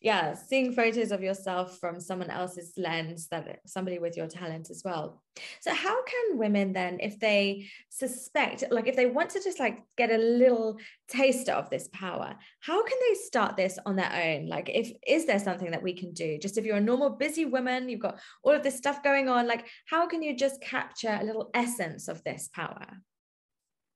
yeah 0.00 0.34
seeing 0.34 0.72
photos 0.72 1.10
of 1.10 1.22
yourself 1.22 1.78
from 1.78 2.00
someone 2.00 2.30
else's 2.30 2.72
lens 2.76 3.28
that 3.28 3.60
somebody 3.66 3.98
with 3.98 4.16
your 4.16 4.26
talent 4.26 4.70
as 4.70 4.82
well 4.84 5.22
so 5.60 5.72
how 5.74 6.04
can 6.04 6.38
women 6.38 6.72
then 6.72 6.98
if 7.00 7.18
they 7.18 7.66
suspect 7.88 8.64
like 8.70 8.86
if 8.86 8.96
they 8.96 9.06
want 9.06 9.30
to 9.30 9.42
just 9.42 9.58
like 9.58 9.82
get 9.96 10.10
a 10.10 10.18
little 10.18 10.78
taste 11.08 11.48
of 11.48 11.70
this 11.70 11.88
power 11.92 12.36
how 12.60 12.82
can 12.84 12.98
they 13.08 13.14
start 13.14 13.56
this 13.56 13.78
on 13.86 13.96
their 13.96 14.12
own 14.12 14.48
like 14.48 14.70
if 14.72 14.92
is 15.06 15.24
there 15.26 15.38
something 15.38 15.70
that 15.70 15.82
we 15.82 15.92
can 15.92 16.12
do 16.12 16.38
just 16.38 16.58
if 16.58 16.64
you're 16.64 16.76
a 16.76 16.80
normal 16.80 17.10
busy 17.10 17.44
woman 17.44 17.88
you've 17.88 18.00
got 18.00 18.18
all 18.42 18.52
of 18.52 18.62
this 18.62 18.76
stuff 18.76 19.02
going 19.02 19.28
on 19.28 19.46
like 19.46 19.66
how 19.88 20.06
can 20.06 20.22
you 20.22 20.36
just 20.36 20.60
capture 20.60 21.18
a 21.20 21.24
little 21.24 21.50
essence 21.54 22.08
of 22.08 22.22
this 22.24 22.48
power 22.54 22.86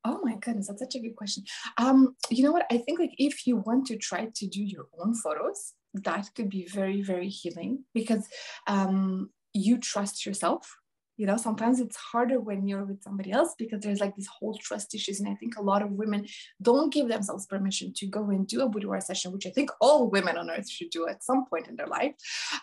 Oh 0.03 0.19
my 0.23 0.37
goodness, 0.37 0.69
that's 0.69 0.81
such 0.81 0.95
a 0.95 1.01
good 1.01 1.15
question. 1.15 1.45
Um, 1.77 2.17
you 2.31 2.43
know 2.43 2.53
what? 2.53 2.65
I 2.71 2.79
think 2.79 2.99
like 2.99 3.13
if 3.19 3.47
you 3.47 3.57
want 3.57 3.87
to 3.89 3.99
try 3.99 4.31
to 4.35 4.47
do 4.47 4.63
your 4.63 4.87
own 4.99 5.15
photos, 5.15 5.75
that 5.95 6.31
could 6.35 6.49
be 6.49 6.67
very 6.67 7.03
very 7.03 7.29
healing 7.29 7.85
because 7.95 8.29
um 8.67 9.31
you 9.53 9.79
trust 9.79 10.27
yourself. 10.27 10.77
You 11.17 11.27
know 11.27 11.37
sometimes 11.37 11.81
it's 11.81 11.97
harder 11.97 12.41
when 12.41 12.67
you're 12.67 12.87
with 12.87 13.03
somebody 13.03 13.31
else 13.31 13.55
because 13.59 13.83
there's 13.83 14.01
like 14.01 14.17
these 14.17 14.27
whole 14.39 14.57
trust 14.57 14.95
issues 14.95 15.21
and 15.21 15.29
i 15.29 15.35
think 15.35 15.59
a 15.59 15.63
lot 15.63 15.83
of 15.83 15.91
women 15.91 16.25
don't 16.63 16.91
give 16.95 17.09
themselves 17.09 17.45
permission 17.45 17.93
to 17.97 18.07
go 18.07 18.31
and 18.31 18.47
do 18.47 18.63
a 18.63 18.69
boudoir 18.71 19.03
session 19.03 19.31
which 19.31 19.47
i 19.47 19.51
think 19.51 19.69
all 19.83 20.09
women 20.09 20.39
on 20.39 20.49
earth 20.49 20.71
should 20.71 20.89
do 20.89 21.07
at 21.07 21.23
some 21.23 21.45
point 21.45 21.69
in 21.69 21.77
their 21.77 21.89
life 21.89 22.15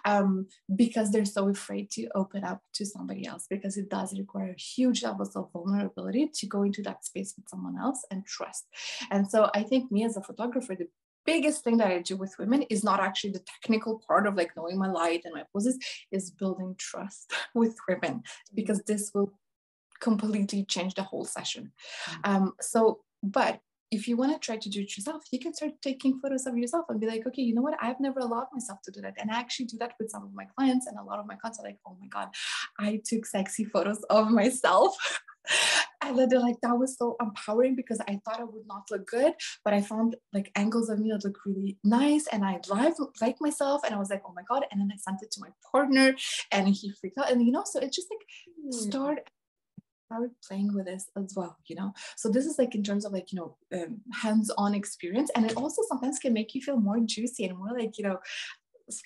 um, 0.05 0.47
because 0.75 1.11
they're 1.11 1.23
so 1.23 1.49
afraid 1.49 1.91
to 1.91 2.07
open 2.15 2.43
up 2.43 2.63
to 2.73 2.83
somebody 2.83 3.27
else 3.27 3.45
because 3.47 3.77
it 3.77 3.91
does 3.91 4.17
require 4.17 4.55
huge 4.57 5.03
levels 5.03 5.35
of 5.35 5.51
vulnerability 5.53 6.27
to 6.33 6.47
go 6.47 6.63
into 6.63 6.81
that 6.81 7.05
space 7.05 7.35
with 7.37 7.47
someone 7.47 7.77
else 7.77 8.03
and 8.09 8.25
trust. 8.25 8.65
And 9.11 9.29
so 9.29 9.51
i 9.53 9.61
think 9.61 9.91
me 9.91 10.03
as 10.03 10.17
a 10.17 10.23
photographer 10.23 10.73
the 10.73 10.87
biggest 11.27 11.63
thing 11.63 11.77
that 11.77 11.91
I 11.91 11.99
do 11.99 12.17
with 12.17 12.39
women 12.39 12.63
is 12.63 12.83
not 12.83 12.99
actually 12.99 13.31
the 13.31 13.43
technical 13.61 14.01
part 14.07 14.25
of 14.25 14.35
like 14.35 14.55
knowing 14.55 14.79
my 14.79 14.89
light 14.89 15.21
and 15.25 15.35
my 15.35 15.43
poses, 15.53 15.77
is 16.11 16.31
building 16.31 16.73
trust 16.79 17.31
with 17.53 17.75
women 17.87 18.23
because 18.55 18.81
this 18.83 19.11
will 19.13 19.33
completely 19.99 20.63
change 20.63 20.95
the 20.95 21.03
whole 21.03 21.25
session. 21.25 21.71
Mm. 22.09 22.29
Um, 22.29 22.53
so, 22.61 23.01
but 23.21 23.59
if 23.91 24.07
you 24.07 24.17
want 24.17 24.33
to 24.33 24.39
try 24.39 24.57
to 24.57 24.69
do 24.69 24.81
it 24.81 24.97
yourself, 24.97 25.23
you 25.31 25.39
can 25.39 25.53
start 25.53 25.73
taking 25.81 26.19
photos 26.19 26.45
of 26.45 26.57
yourself 26.57 26.85
and 26.89 26.99
be 26.99 27.07
like, 27.07 27.25
okay, 27.25 27.41
you 27.41 27.55
know 27.55 27.61
what? 27.61 27.77
I've 27.81 27.99
never 27.99 28.19
allowed 28.19 28.47
myself 28.53 28.81
to 28.83 28.91
do 28.91 29.01
that. 29.01 29.15
And 29.17 29.31
I 29.31 29.39
actually 29.39 29.67
do 29.67 29.77
that 29.79 29.93
with 29.99 30.09
some 30.09 30.23
of 30.23 30.33
my 30.33 30.45
clients. 30.57 30.87
And 30.87 30.97
a 30.97 31.03
lot 31.03 31.19
of 31.19 31.25
my 31.25 31.35
clients 31.35 31.59
are 31.59 31.65
like, 31.65 31.79
oh 31.87 31.95
my 31.99 32.07
God, 32.07 32.29
I 32.79 33.01
took 33.05 33.25
sexy 33.25 33.63
photos 33.63 34.03
of 34.09 34.29
myself. 34.29 34.97
and 36.01 36.19
then 36.19 36.27
they're 36.27 36.39
like, 36.39 36.59
that 36.61 36.77
was 36.77 36.97
so 36.97 37.15
empowering 37.21 37.75
because 37.75 38.01
I 38.01 38.19
thought 38.25 38.41
I 38.41 38.43
would 38.43 38.67
not 38.67 38.83
look 38.91 39.07
good, 39.07 39.33
but 39.63 39.73
I 39.73 39.81
found 39.81 40.17
like 40.33 40.51
angles 40.55 40.89
of 40.89 40.99
me 40.99 41.11
that 41.11 41.23
look 41.23 41.37
really 41.45 41.77
nice 41.83 42.27
and 42.27 42.43
I 42.43 42.59
live 42.69 42.95
like 43.21 43.37
myself. 43.39 43.81
And 43.85 43.95
I 43.95 43.99
was 43.99 44.09
like, 44.09 44.23
oh 44.25 44.33
my 44.35 44.43
God. 44.49 44.65
And 44.69 44.81
then 44.81 44.91
I 44.93 44.97
sent 44.97 45.19
it 45.21 45.31
to 45.31 45.41
my 45.41 45.49
partner 45.71 46.15
and 46.51 46.67
he 46.67 46.91
freaked 46.99 47.17
out. 47.17 47.31
And 47.31 47.45
you 47.45 47.53
know, 47.53 47.63
so 47.65 47.79
it's 47.79 47.95
just 47.95 48.09
like 48.11 48.27
mm. 48.65 48.73
start 48.73 49.29
start 50.07 50.31
playing 50.47 50.73
with 50.73 50.85
this 50.85 51.09
as 51.15 51.33
well 51.35 51.55
you 51.67 51.75
know 51.75 51.93
so 52.15 52.29
this 52.29 52.45
is 52.45 52.57
like 52.57 52.75
in 52.75 52.83
terms 52.83 53.05
of 53.05 53.13
like 53.13 53.31
you 53.31 53.37
know 53.39 53.55
um, 53.73 53.99
hands-on 54.13 54.73
experience 54.73 55.29
and 55.35 55.45
it 55.45 55.55
also 55.55 55.81
sometimes 55.87 56.19
can 56.19 56.33
make 56.33 56.55
you 56.55 56.61
feel 56.61 56.77
more 56.77 56.99
juicy 56.99 57.45
and 57.45 57.57
more 57.57 57.77
like 57.77 57.97
you 57.97 58.03
know 58.03 58.17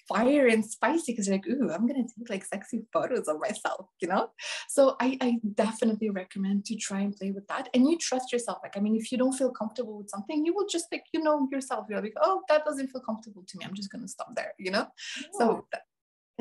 fire 0.08 0.48
and 0.48 0.63
spicy 0.65 1.12
because 1.12 1.27
you're 1.27 1.38
like, 1.38 1.48
ooh, 1.48 1.72
I'm 1.72 1.88
gonna 1.88 2.03
take 2.03 2.29
like 2.29 2.46
sexy 2.46 2.84
photos 2.93 3.27
of 3.27 3.39
myself, 3.39 3.88
you 4.00 4.08
know? 4.08 4.29
So 4.70 4.96
I, 5.00 5.17
I 5.22 5.39
definitely 5.55 6.10
recommend 6.10 6.65
to 6.65 6.75
try 6.75 7.01
and 7.01 7.15
play 7.15 7.31
with 7.31 7.48
that. 7.48 7.70
And 7.74 7.89
you 7.89 7.98
trust 7.98 8.31
yourself. 8.31 8.60
Like, 8.63 8.77
I 8.77 8.79
mean, 8.79 8.96
if 8.96 9.12
you 9.12 9.17
don't 9.17 9.34
feel 9.34 9.51
comfortable 9.51 9.98
with 9.98 10.10
something, 10.10 10.46
you 10.46 10.53
will 10.53 10.67
just 10.67 10.86
like, 10.91 11.05
you 11.13 11.22
know, 11.24 11.48
yourself, 11.51 11.88
you're 11.89 12.01
like, 12.01 12.13
oh, 12.22 12.41
that 12.50 12.65
doesn't 12.65 12.89
feel 12.89 13.01
comfortable 13.01 13.43
to 13.48 13.58
me. 13.58 13.65
I'm 13.65 13.74
just 13.74 13.91
gonna 13.91 14.08
stop 14.08 14.36
there, 14.36 14.53
you 14.60 14.72
know? 14.72 14.88
Yeah. 15.20 15.27
So 15.38 15.65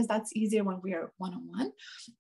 because 0.01 0.09
that's 0.09 0.35
easier 0.35 0.65
when 0.65 0.81
we 0.83 0.95
are 0.95 1.13
one-on-one. 1.19 1.73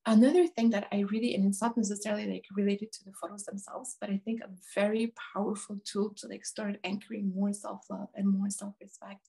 Another 0.04 0.46
thing 0.46 0.68
that 0.70 0.86
I 0.92 1.00
really, 1.10 1.34
and 1.34 1.46
it's 1.46 1.62
not 1.62 1.76
necessarily 1.78 2.26
like 2.26 2.44
related 2.54 2.92
to 2.92 3.04
the 3.04 3.12
photos 3.12 3.44
themselves, 3.44 3.96
but 4.00 4.10
I 4.10 4.20
think 4.22 4.42
a 4.42 4.50
very 4.74 5.14
powerful 5.34 5.78
tool 5.84 6.12
to 6.18 6.28
like 6.28 6.44
start 6.44 6.76
anchoring 6.84 7.32
more 7.34 7.54
self-love 7.54 8.08
and 8.14 8.28
more 8.28 8.50
self-respect 8.50 9.26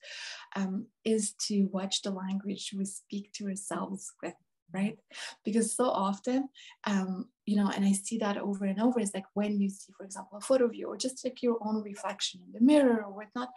um, 0.57 0.87
is 1.05 1.33
to 1.47 1.69
watch 1.71 2.01
the 2.01 2.11
language 2.11 2.73
we 2.77 2.83
speak 2.83 3.31
to 3.33 3.47
ourselves 3.47 4.11
with 4.21 4.33
right 4.73 4.97
because 5.43 5.75
so 5.75 5.83
often 5.83 6.47
um 6.85 7.25
you 7.45 7.57
know 7.57 7.69
and 7.75 7.83
i 7.83 7.91
see 7.91 8.17
that 8.17 8.37
over 8.37 8.63
and 8.63 8.79
over 8.79 9.01
is 9.01 9.11
like 9.13 9.25
when 9.33 9.59
you 9.59 9.67
see 9.67 9.91
for 9.97 10.05
example 10.05 10.37
a 10.37 10.39
photo 10.39 10.63
of 10.63 10.73
you 10.73 10.87
or 10.87 10.95
just 10.95 11.25
like 11.25 11.43
your 11.43 11.57
own 11.59 11.83
reflection 11.83 12.39
in 12.45 12.53
the 12.53 12.61
mirror 12.61 13.03
or 13.03 13.11
whatnot 13.11 13.49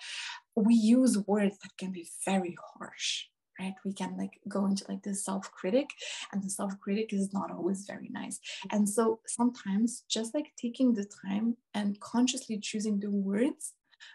we 0.57 0.75
use 0.75 1.17
words 1.29 1.57
that 1.59 1.71
can 1.79 1.93
be 1.93 2.05
very 2.25 2.57
harsh 2.77 3.27
right? 3.59 3.75
We 3.85 3.93
can 3.93 4.17
like 4.17 4.41
go 4.49 4.67
into 4.67 4.85
like 4.89 5.03
this 5.03 5.25
self-critic 5.25 5.91
and 6.33 6.43
the 6.43 6.51
self-critic 6.51 7.13
is 7.13 7.33
not 7.33 7.51
always 7.51 7.85
very 7.87 8.09
nice. 8.11 8.41
And 8.71 8.89
so 8.89 9.21
sometimes 9.27 10.05
just 10.09 10.35
like 10.35 10.53
taking 10.61 10.95
the 10.95 11.07
time 11.27 11.57
and 11.75 11.99
consciously 12.01 12.59
choosing 12.59 13.01
the 13.01 13.11
words 13.11 13.73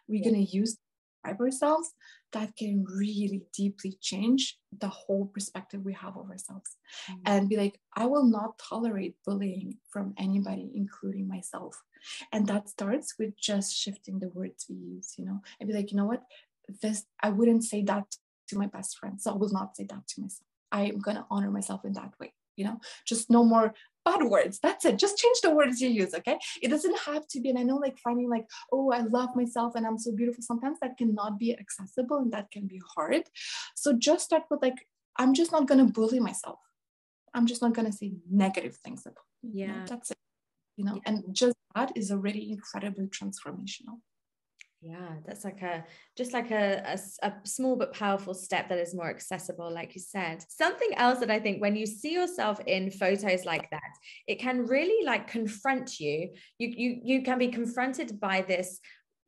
we're 0.07 0.23
going 0.23 0.45
to 0.45 0.51
use 0.51 0.73
to 0.75 0.79
describe 1.23 1.41
ourselves 1.41 1.93
that 2.31 2.55
can 2.55 2.85
really 2.85 3.41
deeply 3.55 3.97
change 4.01 4.57
the 4.77 4.87
whole 4.87 5.25
perspective 5.25 5.81
we 5.83 5.93
have 5.93 6.15
of 6.15 6.29
ourselves. 6.29 6.77
Mm-hmm. 7.09 7.21
and 7.25 7.49
be 7.49 7.57
like 7.57 7.79
i 7.95 8.05
will 8.05 8.25
not 8.25 8.57
tolerate 8.57 9.15
bullying 9.25 9.77
from 9.89 10.13
anybody 10.17 10.71
including 10.73 11.27
myself. 11.27 11.81
And 12.31 12.47
that 12.47 12.69
starts 12.69 13.15
with 13.19 13.37
just 13.37 13.75
shifting 13.75 14.19
the 14.19 14.29
words 14.29 14.65
we 14.69 14.75
use 14.75 15.15
you 15.17 15.25
know? 15.25 15.39
And 15.59 15.67
be 15.67 15.75
like 15.75 15.91
you 15.91 15.97
know 15.97 16.05
what? 16.05 16.23
This 16.81 17.05
i 17.21 17.29
wouldn't 17.29 17.63
say 17.63 17.83
that 17.83 18.05
to 18.49 18.57
my 18.57 18.67
best 18.67 18.97
friend. 18.97 19.21
So 19.21 19.31
I 19.31 19.35
will 19.35 19.51
not 19.51 19.75
say 19.75 19.85
that 19.85 20.07
to 20.07 20.21
myself. 20.21 20.47
I 20.71 20.83
am 20.83 20.99
going 20.99 21.17
to 21.17 21.25
honor 21.29 21.51
myself 21.51 21.85
in 21.85 21.93
that 21.93 22.13
way. 22.19 22.33
You 22.55 22.65
know, 22.65 22.81
just 23.05 23.29
no 23.29 23.45
more 23.45 23.73
bad 24.03 24.23
words. 24.23 24.59
That's 24.61 24.83
it. 24.83 24.99
Just 24.99 25.17
change 25.17 25.37
the 25.41 25.51
words 25.51 25.79
you 25.79 25.89
use. 25.89 26.13
Okay. 26.13 26.37
It 26.61 26.67
doesn't 26.67 26.99
have 27.05 27.25
to 27.29 27.39
be. 27.39 27.49
And 27.49 27.57
I 27.57 27.63
know 27.63 27.77
like 27.77 27.97
finding 27.97 28.29
like, 28.29 28.45
oh, 28.71 28.91
I 28.91 28.99
love 29.01 29.33
myself 29.33 29.75
and 29.75 29.87
I'm 29.87 29.97
so 29.97 30.11
beautiful. 30.13 30.43
Sometimes 30.43 30.77
that 30.81 30.97
cannot 30.97 31.39
be 31.39 31.57
accessible 31.57 32.17
and 32.17 32.33
that 32.33 32.51
can 32.51 32.67
be 32.67 32.81
hard. 32.95 33.23
So 33.75 33.93
just 33.93 34.25
start 34.25 34.43
with 34.51 34.61
like, 34.61 34.85
I'm 35.17 35.33
just 35.33 35.53
not 35.53 35.67
going 35.67 35.85
to 35.85 35.91
bully 35.91 36.19
myself. 36.19 36.59
I'm 37.33 37.45
just 37.45 37.61
not 37.61 37.73
going 37.73 37.89
to 37.89 37.95
say 37.95 38.11
negative 38.29 38.75
things 38.77 39.05
about 39.05 39.23
me. 39.41 39.51
Yeah. 39.53 39.67
You 39.67 39.73
know, 39.73 39.85
that's 39.87 40.11
it. 40.11 40.17
You 40.75 40.85
know, 40.85 40.95
yeah. 40.95 41.01
and 41.05 41.23
just 41.35 41.55
that 41.75 41.91
is 41.95 42.11
already 42.11 42.51
incredibly 42.51 43.07
transformational 43.07 43.99
yeah 44.81 45.15
that's 45.25 45.43
like 45.43 45.61
a 45.61 45.83
just 46.17 46.33
like 46.33 46.51
a, 46.51 46.81
a, 46.85 47.27
a, 47.27 47.33
small 47.43 47.75
but 47.75 47.93
powerful 47.93 48.33
step 48.33 48.69
that 48.69 48.77
is 48.77 48.95
more 48.95 49.09
accessible 49.09 49.71
like 49.71 49.93
you 49.93 50.01
said. 50.01 50.43
Something 50.47 50.91
else 50.95 51.19
that 51.19 51.29
i 51.29 51.39
think 51.39 51.61
when 51.61 51.75
you 51.75 51.85
see 51.85 52.13
yourself 52.13 52.59
in 52.65 52.89
photos 52.89 53.43
like 53.45 53.69
that 53.71 53.91
it 54.27 54.39
can 54.39 54.65
really 54.65 55.05
like 55.05 55.27
confront 55.27 55.99
you. 55.99 56.29
You 56.57 56.67
you, 56.69 57.01
you 57.03 57.21
can 57.23 57.37
be 57.37 57.49
confronted 57.49 58.19
by 58.19 58.41
this 58.41 58.79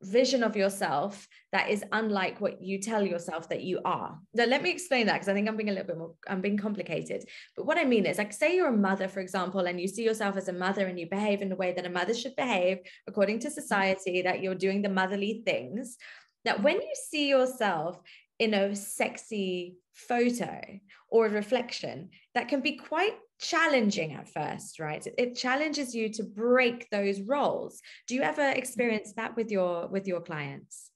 vision 0.02 0.42
of 0.42 0.56
yourself 0.56 1.28
that 1.52 1.70
is 1.70 1.84
unlike 1.92 2.40
what 2.40 2.62
you 2.62 2.78
tell 2.78 3.06
yourself 3.06 3.48
that 3.48 3.62
you 3.62 3.80
are. 3.84 4.18
Now, 4.34 4.44
let 4.44 4.62
me 4.62 4.70
explain 4.70 5.06
that 5.06 5.14
because 5.14 5.28
I 5.28 5.34
think 5.34 5.48
I'm 5.48 5.56
being 5.56 5.68
a 5.68 5.72
little 5.72 5.86
bit 5.86 5.98
more, 5.98 6.14
I'm 6.28 6.40
being 6.40 6.56
complicated. 6.56 7.24
But 7.56 7.66
what 7.66 7.78
I 7.78 7.84
mean 7.84 8.06
is, 8.06 8.18
like, 8.18 8.32
say 8.32 8.56
you're 8.56 8.68
a 8.68 8.76
mother, 8.76 9.08
for 9.08 9.20
example, 9.20 9.60
and 9.60 9.80
you 9.80 9.88
see 9.88 10.04
yourself 10.04 10.36
as 10.36 10.48
a 10.48 10.52
mother 10.52 10.86
and 10.86 10.98
you 10.98 11.08
behave 11.08 11.42
in 11.42 11.48
the 11.48 11.56
way 11.56 11.72
that 11.72 11.86
a 11.86 11.90
mother 11.90 12.14
should 12.14 12.36
behave 12.36 12.78
according 13.06 13.40
to 13.40 13.50
society, 13.50 14.22
that 14.22 14.42
you're 14.42 14.54
doing 14.54 14.82
the 14.82 14.88
motherly 14.88 15.42
things. 15.44 15.96
That 16.44 16.62
when 16.62 16.76
you 16.76 16.94
see 17.10 17.28
yourself 17.28 18.00
in 18.38 18.54
a 18.54 18.74
sexy 18.74 19.76
photo 19.94 20.60
or 21.08 21.26
a 21.26 21.30
reflection, 21.30 22.10
that 22.34 22.48
can 22.48 22.60
be 22.60 22.76
quite 22.76 23.14
challenging 23.42 24.14
at 24.14 24.28
first, 24.28 24.78
right? 24.78 25.04
It 25.18 25.34
challenges 25.36 25.94
you 25.94 26.08
to 26.14 26.22
break 26.22 26.88
those 26.90 27.20
roles. 27.20 27.82
Do 28.06 28.14
you 28.14 28.22
ever 28.22 28.42
mm-hmm. 28.42 28.58
experience 28.58 29.12
that 29.16 29.36
with 29.36 29.50
your 29.50 29.88
with 29.88 30.06
your 30.06 30.20
clients? 30.20 30.90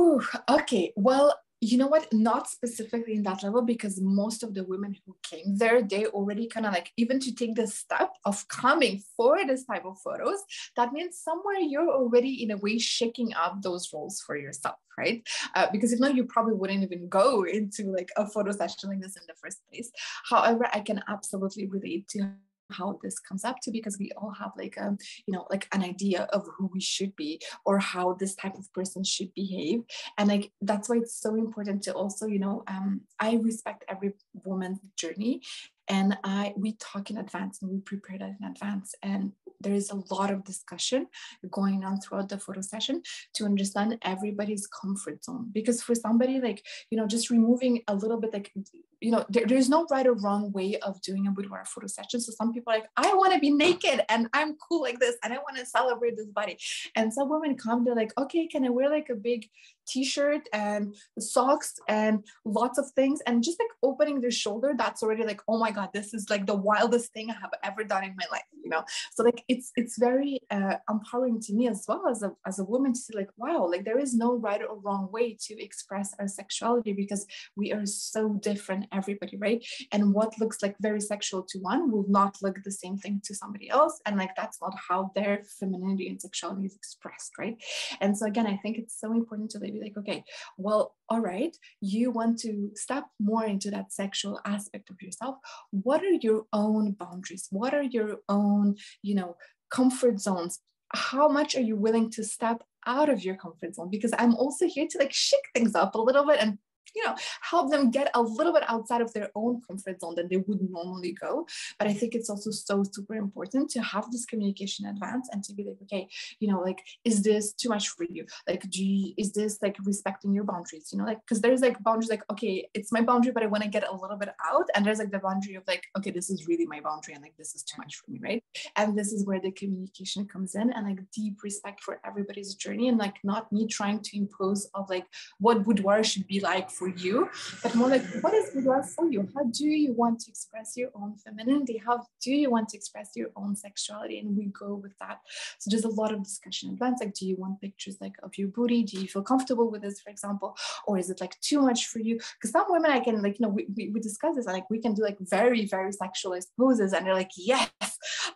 Ooh, 0.00 0.22
okay. 0.48 0.92
Well, 0.96 1.34
you 1.60 1.78
know 1.78 1.86
what? 1.86 2.12
Not 2.12 2.48
specifically 2.48 3.14
in 3.14 3.22
that 3.22 3.42
level 3.42 3.62
because 3.62 4.00
most 4.00 4.42
of 4.42 4.54
the 4.54 4.64
women 4.64 4.96
who 5.06 5.16
came 5.22 5.56
there 5.56 5.82
they 5.82 6.06
already 6.06 6.46
kind 6.46 6.66
of 6.66 6.72
like 6.72 6.92
even 6.96 7.18
to 7.20 7.34
take 7.34 7.54
the 7.54 7.66
step 7.66 8.12
of 8.24 8.46
coming 8.48 9.02
for 9.16 9.44
this 9.46 9.64
type 9.64 9.84
of 9.84 9.98
photos 10.00 10.42
that 10.76 10.92
means 10.92 11.18
somewhere 11.18 11.58
you're 11.58 11.90
already 11.90 12.42
in 12.42 12.50
a 12.50 12.56
way 12.58 12.78
shaking 12.78 13.32
up 13.34 13.62
those 13.62 13.92
roles 13.92 14.20
for 14.20 14.36
yourself 14.36 14.76
right? 14.98 15.26
Uh, 15.54 15.66
because 15.72 15.92
if 15.92 16.00
not 16.00 16.14
you 16.14 16.24
probably 16.24 16.54
wouldn't 16.54 16.82
even 16.82 17.06
go 17.08 17.44
into 17.44 17.92
like 17.92 18.10
a 18.16 18.26
photo 18.26 18.50
session 18.50 18.88
like 18.88 19.00
this 19.00 19.16
in 19.16 19.22
the 19.26 19.34
first 19.34 19.60
place. 19.68 19.90
However 20.28 20.66
i 20.72 20.80
can 20.80 21.02
absolutely 21.08 21.66
relate 21.66 22.08
to 22.08 22.30
how 22.70 22.98
this 23.02 23.18
comes 23.18 23.44
up 23.44 23.56
to 23.62 23.70
because 23.70 23.98
we 23.98 24.10
all 24.16 24.32
have 24.38 24.52
like 24.56 24.76
a 24.76 24.86
um, 24.88 24.98
you 25.26 25.32
know 25.34 25.46
like 25.50 25.68
an 25.72 25.82
idea 25.82 26.22
of 26.32 26.46
who 26.56 26.70
we 26.72 26.80
should 26.80 27.14
be 27.16 27.40
or 27.64 27.78
how 27.78 28.14
this 28.14 28.34
type 28.34 28.56
of 28.56 28.72
person 28.72 29.04
should 29.04 29.32
behave. 29.34 29.80
And 30.18 30.28
like 30.28 30.52
that's 30.60 30.88
why 30.88 30.96
it's 30.96 31.20
so 31.20 31.34
important 31.34 31.82
to 31.84 31.92
also 31.92 32.26
you 32.26 32.38
know 32.38 32.64
um, 32.68 33.02
i 33.20 33.34
respect 33.36 33.84
every 33.88 34.12
woman's 34.44 34.78
journey 34.96 35.40
and 35.88 36.16
i 36.24 36.52
we 36.56 36.72
talk 36.74 37.10
in 37.10 37.18
advance 37.18 37.62
and 37.62 37.70
we 37.70 37.78
prepare 37.80 38.18
that 38.18 38.34
in 38.40 38.46
advance 38.46 38.94
and 39.02 39.32
there 39.60 39.74
is 39.74 39.90
a 39.90 40.14
lot 40.14 40.30
of 40.30 40.44
discussion 40.44 41.06
going 41.50 41.84
on 41.84 42.00
throughout 42.00 42.28
the 42.28 42.38
photo 42.38 42.60
session 42.60 43.02
to 43.34 43.44
understand 43.44 43.98
everybody's 44.02 44.66
comfort 44.66 45.24
zone. 45.24 45.50
Because 45.52 45.82
for 45.82 45.94
somebody 45.94 46.40
like 46.40 46.64
you 46.90 46.98
know 46.98 47.06
just 47.06 47.30
removing 47.30 47.82
a 47.88 47.94
little 47.94 48.18
bit 48.18 48.32
like 48.32 48.52
you 49.00 49.10
know 49.10 49.24
there, 49.28 49.46
there's 49.46 49.68
no 49.68 49.86
right 49.90 50.06
or 50.06 50.14
wrong 50.14 50.52
way 50.52 50.76
of 50.80 51.00
doing 51.02 51.26
a 51.26 51.30
boudoir 51.30 51.64
photo 51.64 51.86
session. 51.86 52.20
So 52.20 52.32
some 52.32 52.52
people 52.52 52.72
are 52.72 52.76
like 52.76 52.88
i 52.96 53.14
want 53.14 53.32
to 53.32 53.40
be 53.40 53.50
naked 53.50 54.04
and 54.08 54.28
i'm 54.32 54.56
cool 54.56 54.82
like 54.82 54.98
this 54.98 55.16
and 55.22 55.32
i 55.32 55.36
want 55.36 55.56
to 55.56 55.66
celebrate 55.66 56.16
this 56.16 56.26
body. 56.26 56.58
And 56.94 57.12
some 57.12 57.28
women 57.28 57.56
come 57.56 57.84
they're 57.84 57.94
like 57.94 58.12
okay 58.18 58.46
can 58.46 58.64
i 58.64 58.68
wear 58.68 58.90
like 58.90 59.08
a 59.10 59.14
big 59.14 59.48
t-shirt 59.86 60.48
and 60.52 60.94
socks 61.18 61.78
and 61.88 62.24
lots 62.44 62.78
of 62.78 62.90
things? 62.90 63.20
And 63.26 63.42
just 63.42 63.60
like 63.60 63.70
opening 63.82 64.20
their 64.20 64.30
shoulder 64.30 64.74
that's 64.76 65.02
already 65.02 65.24
like 65.24 65.40
oh 65.48 65.58
my 65.58 65.70
god 65.76 65.88
this 65.92 66.12
is 66.18 66.28
like 66.32 66.44
the 66.46 66.60
wildest 66.70 67.12
thing 67.12 67.30
i 67.30 67.38
have 67.44 67.54
ever 67.70 67.82
done 67.84 68.04
in 68.04 68.14
my 68.22 68.28
life 68.36 68.50
you 68.66 68.70
know? 68.70 68.84
So 69.14 69.22
like 69.22 69.44
it's 69.48 69.70
it's 69.76 69.96
very 69.98 70.40
uh, 70.50 70.76
empowering 70.90 71.40
to 71.42 71.54
me 71.54 71.68
as 71.68 71.84
well 71.88 72.08
as 72.10 72.22
a, 72.22 72.32
as 72.44 72.58
a 72.58 72.64
woman 72.64 72.92
to 72.92 72.98
see 72.98 73.16
like 73.16 73.30
wow 73.36 73.68
like 73.70 73.84
there 73.84 74.00
is 74.06 74.12
no 74.14 74.30
right 74.46 74.60
or 74.60 74.80
wrong 74.80 75.08
way 75.12 75.36
to 75.46 75.54
express 75.62 76.12
our 76.18 76.26
sexuality 76.26 76.92
because 76.92 77.24
we 77.56 77.72
are 77.72 77.86
so 77.86 78.22
different 78.42 78.86
everybody 78.92 79.36
right? 79.36 79.64
And 79.92 80.12
what 80.12 80.38
looks 80.40 80.62
like 80.62 80.74
very 80.80 81.00
sexual 81.00 81.42
to 81.50 81.58
one 81.60 81.92
will 81.92 82.06
not 82.08 82.38
look 82.42 82.56
the 82.64 82.78
same 82.82 82.96
thing 82.98 83.20
to 83.24 83.34
somebody 83.34 83.70
else 83.70 84.00
and 84.04 84.16
like 84.16 84.34
that's 84.36 84.60
not 84.60 84.74
how 84.88 85.12
their 85.14 85.42
femininity 85.60 86.08
and 86.08 86.20
sexuality 86.20 86.66
is 86.66 86.74
expressed 86.74 87.32
right? 87.38 87.56
And 88.00 88.18
so 88.18 88.26
again 88.26 88.46
i 88.46 88.56
think 88.56 88.78
it's 88.78 88.98
so 89.00 89.12
important 89.12 89.50
to 89.50 89.60
be 89.60 89.80
like 89.80 89.96
okay 89.96 90.24
well 90.56 90.95
all 91.08 91.20
right 91.20 91.56
you 91.80 92.10
want 92.10 92.38
to 92.38 92.70
step 92.74 93.04
more 93.20 93.44
into 93.44 93.70
that 93.70 93.92
sexual 93.92 94.40
aspect 94.44 94.90
of 94.90 95.00
yourself. 95.00 95.36
What 95.70 96.02
are 96.02 96.18
your 96.20 96.44
own 96.52 96.92
boundaries? 96.92 97.46
What 97.50 97.74
are 97.74 97.82
your 97.82 98.18
own 98.28 98.76
you 99.02 99.14
know 99.14 99.36
comfort 99.70 100.20
zones? 100.20 100.60
How 100.94 101.28
much 101.28 101.56
are 101.56 101.60
you 101.60 101.76
willing 101.76 102.10
to 102.12 102.24
step 102.24 102.62
out 102.86 103.08
of 103.08 103.24
your 103.24 103.36
comfort 103.36 103.74
zone? 103.74 103.90
Because 103.90 104.12
i'm 104.18 104.34
also 104.34 104.66
here 104.66 104.86
to 104.90 104.98
like 104.98 105.12
shake 105.12 105.48
things 105.54 105.74
up 105.74 105.94
a 105.94 106.00
little 106.00 106.26
bit 106.26 106.40
and 106.40 106.58
you 106.94 107.04
know 107.04 107.14
help 107.42 107.70
them 107.70 107.90
get 107.90 108.10
a 108.14 108.22
little 108.22 108.52
bit 108.52 108.64
outside 108.68 109.00
of 109.00 109.12
their 109.12 109.30
own 109.34 109.60
comfort 109.66 110.00
zone 110.00 110.14
that 110.16 110.28
they 110.30 110.36
would 110.36 110.60
normally 110.70 111.12
go. 111.12 111.46
But 111.78 111.88
i 111.88 111.92
think 111.92 112.14
it's 112.14 112.30
also 112.30 112.50
so 112.50 112.82
super 112.84 113.14
important 113.14 113.70
to 113.70 113.80
have 113.82 114.10
this 114.10 114.24
communication 114.24 114.86
advance 114.86 115.28
and 115.32 115.42
to 115.44 115.54
be 115.54 115.64
like 115.64 115.78
okay 115.82 116.08
you 116.40 116.48
know 116.48 116.60
like 116.60 116.80
is 117.04 117.22
this 117.22 117.52
too 117.52 117.68
much 117.68 117.88
for 117.88 118.04
you? 118.04 118.26
Like 118.48 118.68
do 118.70 118.84
you, 118.84 119.14
is 119.16 119.32
this 119.32 119.58
like 119.62 119.76
respecting 119.84 120.32
your 120.32 120.44
boundaries? 120.44 120.90
You 120.92 120.98
know 120.98 121.04
like 121.04 121.20
because 121.20 121.40
there's 121.40 121.60
like 121.60 121.82
boundaries 121.82 122.10
like 122.10 122.24
okay 122.30 122.68
it's 122.74 122.92
my 122.92 123.00
boundary 123.00 123.32
but 123.32 123.42
i 123.42 123.46
want 123.46 123.62
to 123.62 123.68
get 123.68 123.88
a 123.88 123.94
little 123.94 124.16
bit 124.16 124.30
out. 124.50 124.66
And 124.74 124.84
there's 124.84 124.98
like 124.98 125.10
the 125.10 125.18
boundary 125.18 125.54
of 125.54 125.64
like 125.66 125.84
okay 125.96 126.10
this 126.10 126.30
is 126.30 126.46
really 126.46 126.66
my 126.66 126.80
boundary 126.80 127.14
and 127.14 127.22
like 127.22 127.36
this 127.36 127.54
is 127.54 127.62
too 127.62 127.76
much 127.78 127.96
for 127.96 128.10
me 128.10 128.20
right? 128.22 128.42
And 128.76 128.96
this 128.98 129.12
is 129.12 129.26
where 129.26 129.40
the 129.40 129.50
communication 129.50 130.26
comes 130.26 130.54
in 130.54 130.72
and 130.72 130.86
like 130.86 131.00
deep 131.14 131.42
respect 131.42 131.82
for 131.82 132.00
everybody's 132.04 132.54
journey 132.54 132.88
and 132.88 132.98
like 132.98 133.16
not 133.24 133.50
me 133.52 133.66
trying 133.66 134.00
to 134.00 134.16
impose 134.16 134.68
of 134.74 134.88
like 134.90 135.06
what 135.38 135.64
boudoir 135.64 136.02
should 136.04 136.26
be 136.26 136.40
like 136.40 136.70
for 136.76 136.88
you, 136.88 137.28
but 137.62 137.74
more 137.74 137.88
like 137.88 138.04
what 138.20 138.34
is 138.34 138.50
boudoir 138.50 138.82
for 138.82 139.10
you? 139.10 139.28
How 139.34 139.44
do 139.44 139.66
you 139.66 139.92
want 139.92 140.20
to 140.20 140.30
express 140.30 140.76
your 140.76 140.90
own 140.94 141.16
femininity? 141.16 141.82
How 141.84 142.06
do 142.22 142.32
you 142.32 142.50
want 142.50 142.68
to 142.70 142.76
express 142.76 143.10
your 143.14 143.28
own 143.36 143.56
sexuality? 143.56 144.18
And 144.18 144.36
we 144.36 144.46
go 144.46 144.74
with 144.74 144.96
that. 144.98 145.20
So 145.58 145.70
there's 145.70 145.84
a 145.84 145.88
lot 145.88 146.12
of 146.12 146.22
discussion 146.22 146.68
in 146.68 146.74
advance. 146.74 147.00
Like, 147.00 147.14
do 147.14 147.26
you 147.26 147.36
want 147.36 147.60
pictures 147.60 147.96
like 148.00 148.16
of 148.22 148.36
your 148.36 148.48
booty? 148.48 148.82
Do 148.82 149.00
you 149.00 149.08
feel 149.08 149.22
comfortable 149.22 149.70
with 149.70 149.82
this, 149.82 150.00
for 150.00 150.10
example? 150.10 150.56
Or 150.86 150.98
is 150.98 151.10
it 151.10 151.20
like 151.20 151.40
too 151.40 151.62
much 151.62 151.86
for 151.86 151.98
you? 151.98 152.16
Because 152.16 152.52
some 152.52 152.66
women 152.68 152.90
I 152.90 153.00
can 153.00 153.22
like, 153.22 153.38
you 153.38 153.46
know, 153.46 153.52
we, 153.52 153.66
we, 153.74 153.90
we 153.90 154.00
discuss 154.00 154.36
this 154.36 154.46
and 154.46 154.54
like 154.54 154.68
we 154.70 154.80
can 154.80 154.94
do 154.94 155.02
like 155.02 155.18
very, 155.20 155.66
very 155.66 155.92
sexualized 155.92 156.48
poses 156.58 156.92
and 156.92 157.06
they're 157.06 157.14
like, 157.14 157.30
yes, 157.36 157.70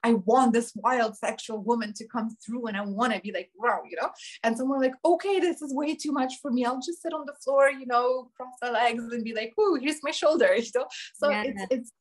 I 0.02 0.14
want 0.14 0.52
this 0.52 0.72
wild 0.74 1.16
sexual 1.16 1.62
woman 1.62 1.92
to 1.94 2.06
come 2.06 2.36
through 2.44 2.66
and 2.66 2.76
I 2.76 2.82
want 2.82 3.12
to 3.12 3.20
be 3.20 3.32
like, 3.32 3.50
wow, 3.56 3.82
you 3.88 3.96
know? 4.00 4.10
And 4.42 4.56
someone 4.56 4.80
like, 4.80 4.94
okay, 5.04 5.40
this 5.40 5.62
is 5.62 5.74
way 5.74 5.94
too 5.94 6.12
much 6.12 6.34
for 6.40 6.50
me. 6.50 6.64
I'll 6.64 6.80
just 6.80 7.02
sit 7.02 7.12
on 7.12 7.26
the 7.26 7.34
floor, 7.44 7.70
you 7.70 7.86
know, 7.86 8.30
cross 8.36 8.54
my 8.62 8.70
legs 8.70 9.04
and 9.12 9.24
be 9.24 9.34
like, 9.34 9.52
"Ooh, 9.58 9.78
here's 9.80 10.02
my 10.02 10.10
shoulder," 10.10 10.54
you 10.56 10.70
know. 10.74 10.86
So 11.14 11.30
yeah. 11.30 11.44
it's 11.46 11.62
it's 11.70 11.92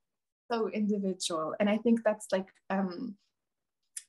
so 0.51 0.69
individual, 0.69 1.55
and 1.59 1.69
I 1.69 1.77
think 1.77 2.01
that's 2.03 2.27
like 2.31 2.47
um 2.69 3.15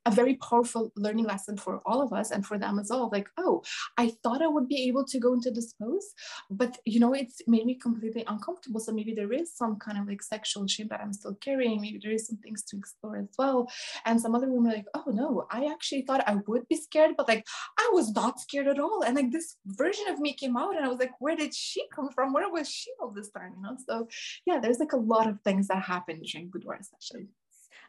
a 0.07 0.11
very 0.11 0.37
powerful 0.37 0.93
learning 0.97 1.27
lesson 1.27 1.57
for 1.57 1.81
all 1.85 2.01
of 2.01 2.13
us 2.13 2.31
and 2.31 2.47
for 2.47 2.59
them 2.59 2.79
as 2.79 2.89
well. 2.91 3.11
Like, 3.13 3.29
oh, 3.37 3.63
I 3.99 4.13
thought 4.23 4.43
I 4.43 4.47
would 4.47 4.69
be 4.69 4.89
able 4.89 5.05
to 5.05 5.19
go 5.19 5.35
into 5.35 5.51
this 5.51 5.75
pose, 5.75 6.15
but 6.51 6.79
you 6.85 7.01
know, 7.01 7.13
it's 7.13 7.43
made 7.47 7.67
me 7.67 7.75
completely 7.75 8.25
uncomfortable. 8.27 8.81
So 8.81 8.93
maybe 8.93 9.13
there 9.15 9.33
is 9.33 9.55
some 9.55 9.77
kind 9.77 9.99
of 9.99 10.09
like 10.09 10.23
sexual 10.23 10.67
shame 10.67 10.89
that 10.89 11.01
I'm 11.01 11.13
still 11.13 11.35
carrying. 11.35 11.81
Maybe 11.81 12.01
there 12.03 12.13
is 12.13 12.27
some 12.27 12.39
things 12.39 12.63
to 12.65 12.79
explore 12.79 13.19
as 13.19 13.29
well. 13.39 13.71
And 14.07 14.21
some 14.21 14.35
other 14.35 14.51
women 14.51 14.73
are 14.73 14.77
like, 14.77 14.87
oh 14.95 15.05
no, 15.09 15.47
I 15.51 15.67
actually 15.67 16.03
thought 16.03 16.27
I 16.27 16.37
would 16.47 16.67
be 16.69 16.77
scared, 16.77 17.17
but 17.17 17.29
like 17.29 17.47
I 17.79 17.91
was 17.93 18.11
not 18.13 18.41
scared 18.41 18.69
at 18.69 18.81
all. 18.81 19.03
And 19.03 19.17
like 19.17 19.31
this 19.31 19.57
version 19.67 20.09
of 20.09 20.19
me 20.19 20.33
came 20.33 20.57
out, 20.57 20.77
and 20.77 20.85
I 20.85 20.89
was 20.89 20.99
like, 20.99 21.13
where 21.21 21.37
did 21.37 21.55
she 21.55 21.85
come 21.95 22.11
from? 22.11 22.33
Where 22.33 22.51
was 22.51 22.71
she 22.71 22.91
all 23.01 23.11
this 23.11 23.31
time? 23.31 23.53
You 23.57 23.63
know? 23.63 23.77
So 23.87 24.09
yeah, 24.47 24.59
there's 24.61 24.79
like 24.79 24.93
a 24.93 24.97
lot 24.97 25.29
of 25.29 25.41
things 25.43 25.69
that 25.69 25.83
happen 25.83 26.23
during 26.23 26.49
boudoir 26.49 26.79
session 26.81 27.29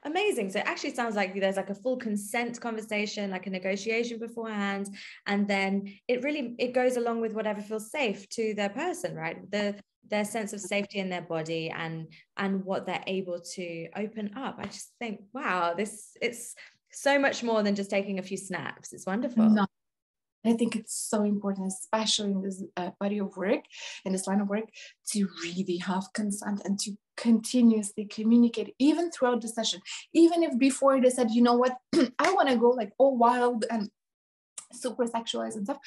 amazing. 0.04 0.50
So 0.50 0.60
it 0.60 0.66
actually 0.66 0.94
sounds 0.94 1.16
like 1.16 1.40
there's 1.40 1.58
like 1.58 1.70
a 1.70 1.76
full 1.76 1.98
consent 1.98 2.60
conversation 2.60 3.32
like 3.32 3.48
a 3.48 3.50
negotiation 3.50 4.20
beforehand 4.20 4.96
and 5.28 5.48
then 5.48 5.94
it 6.08 6.24
really 6.24 6.56
it 6.60 6.74
goes 6.74 6.98
along 6.98 7.22
with 7.22 7.34
whatever 7.34 7.62
feels 7.62 7.92
safe 7.92 8.28
to 8.30 8.54
their 8.56 8.70
person 8.70 9.16
right? 9.16 9.50
The 9.52 9.76
their 10.10 10.26
sense 10.26 10.52
of 10.52 10.60
safety 10.60 11.00
in 11.00 11.10
their 11.10 11.22
body 11.22 11.70
and 11.70 12.08
and 12.38 12.66
what 12.66 12.86
they're 12.86 13.04
able 13.08 13.40
to 13.40 13.88
open 13.96 14.32
up. 14.36 14.56
I 14.60 14.66
just 14.66 14.92
think 15.00 15.22
wow 15.34 15.74
this 15.74 16.18
it's 16.22 16.56
so 16.92 17.18
much 17.18 17.44
more 17.44 17.64
than 17.64 17.76
just 17.76 17.90
taking 17.90 18.20
a 18.20 18.24
few 18.24 18.38
snaps. 18.38 18.92
It's 18.94 19.06
wonderful. 19.06 19.56
I 20.46 20.54
think 20.54 20.76
it's 20.76 20.96
so 20.96 21.24
important, 21.24 21.68
especially 21.68 22.32
in 22.32 22.42
this 22.42 22.64
uh, 22.76 22.92
body 23.00 23.20
of 23.20 23.36
work, 23.38 23.62
in 24.06 24.12
this 24.12 24.28
line 24.28 24.42
of 24.42 24.50
work, 24.50 24.70
to 25.12 25.28
really 25.44 25.78
have 25.78 26.12
consent 26.14 26.62
and 26.66 26.80
to 26.80 26.94
continuously 27.18 28.06
communicate, 28.06 28.74
even 28.80 29.12
throughout 29.12 29.42
the 29.42 29.48
session. 29.48 29.82
Even 30.14 30.44
if 30.44 30.58
before 30.58 31.00
they 31.00 31.10
said, 31.10 31.32
you 31.32 31.44
know 31.44 31.56
what, 31.56 31.78
I 32.20 32.34
want 32.34 32.50
to 32.50 32.56
go 32.56 32.70
like 32.70 32.92
all 32.98 33.18
wild 33.18 33.66
and 33.70 33.90
super 34.74 35.06
sexualized 35.06 35.56
and 35.56 35.66
stuff, 35.66 35.80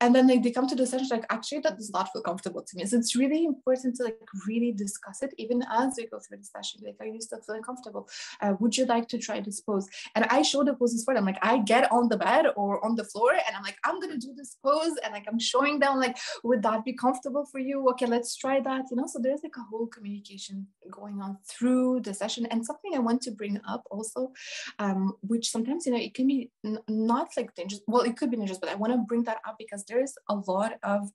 and 0.00 0.14
then 0.14 0.26
like 0.26 0.42
they 0.42 0.50
come 0.50 0.66
to 0.66 0.74
the 0.74 0.86
session 0.86 1.08
like 1.10 1.26
actually 1.30 1.60
that 1.60 1.76
does 1.76 1.90
not 1.90 2.10
feel 2.12 2.22
comfortable 2.22 2.62
to 2.62 2.76
me. 2.76 2.86
So 2.86 2.96
it's 2.96 3.14
really 3.14 3.44
important 3.44 3.96
to 3.96 4.04
like 4.04 4.18
really 4.46 4.72
discuss 4.72 5.22
it 5.22 5.34
even 5.36 5.62
as 5.70 5.94
we 5.96 6.06
go 6.06 6.18
through 6.18 6.38
the 6.38 6.44
session 6.44 6.80
like 6.84 6.96
are 7.00 7.06
you 7.06 7.20
still 7.20 7.40
feeling 7.46 7.62
comfortable? 7.62 8.08
Uh, 8.40 8.54
would 8.60 8.76
you 8.76 8.86
like 8.86 9.08
to 9.08 9.18
try 9.18 9.40
this 9.40 9.60
pose? 9.60 9.86
And 10.14 10.24
i 10.30 10.42
show 10.42 10.64
the 10.64 10.74
poses 10.74 11.04
for 11.04 11.14
them 11.14 11.24
like 11.24 11.38
i 11.42 11.58
get 11.58 11.90
on 11.92 12.08
the 12.08 12.16
bed 12.16 12.46
or 12.56 12.84
on 12.84 12.94
the 12.94 13.04
floor 13.04 13.32
and 13.32 13.56
i'm 13.56 13.62
like 13.62 13.78
i'm 13.84 14.00
gonna 14.00 14.18
do 14.18 14.32
this 14.34 14.56
pose 14.62 14.94
and 15.04 15.12
like 15.12 15.26
i'm 15.28 15.38
showing 15.38 15.78
them 15.78 15.98
like 15.98 16.16
would 16.44 16.62
that 16.62 16.84
be 16.84 16.92
comfortable 16.92 17.44
for 17.44 17.58
you? 17.58 17.88
Okay 17.90 18.06
let's 18.06 18.36
try 18.36 18.60
that 18.60 18.84
you 18.90 18.96
know? 18.96 19.06
So 19.06 19.18
there's 19.18 19.42
like 19.42 19.56
a 19.56 19.66
whole 19.70 19.86
communication 19.86 20.66
going 20.90 21.20
on 21.20 21.38
through 21.46 22.00
the 22.00 22.14
session. 22.14 22.46
And 22.46 22.64
something 22.64 22.92
i 22.94 22.98
want 22.98 23.22
to 23.22 23.30
bring 23.30 23.60
up 23.68 23.82
also 23.90 24.32
um, 24.78 25.14
which 25.22 25.50
sometimes 25.50 25.86
you 25.86 25.92
know 25.92 25.98
it 25.98 26.14
can 26.14 26.26
be 26.26 26.50
n- 26.64 26.80
not 26.88 27.28
like 27.36 27.54
dangerous 27.54 27.82
well 27.86 28.02
it 28.02 28.16
could 28.16 28.30
be 28.30 28.36
dangerous 28.36 28.58
but 28.58 28.70
i 28.70 28.74
want 28.74 28.92
to 28.92 28.98
bring 28.98 29.24
that 29.24 29.38
up 29.46 29.56
because 29.58 29.84
there's 29.90 30.14
a 30.28 30.34
lot 30.34 30.74
of 30.82 31.10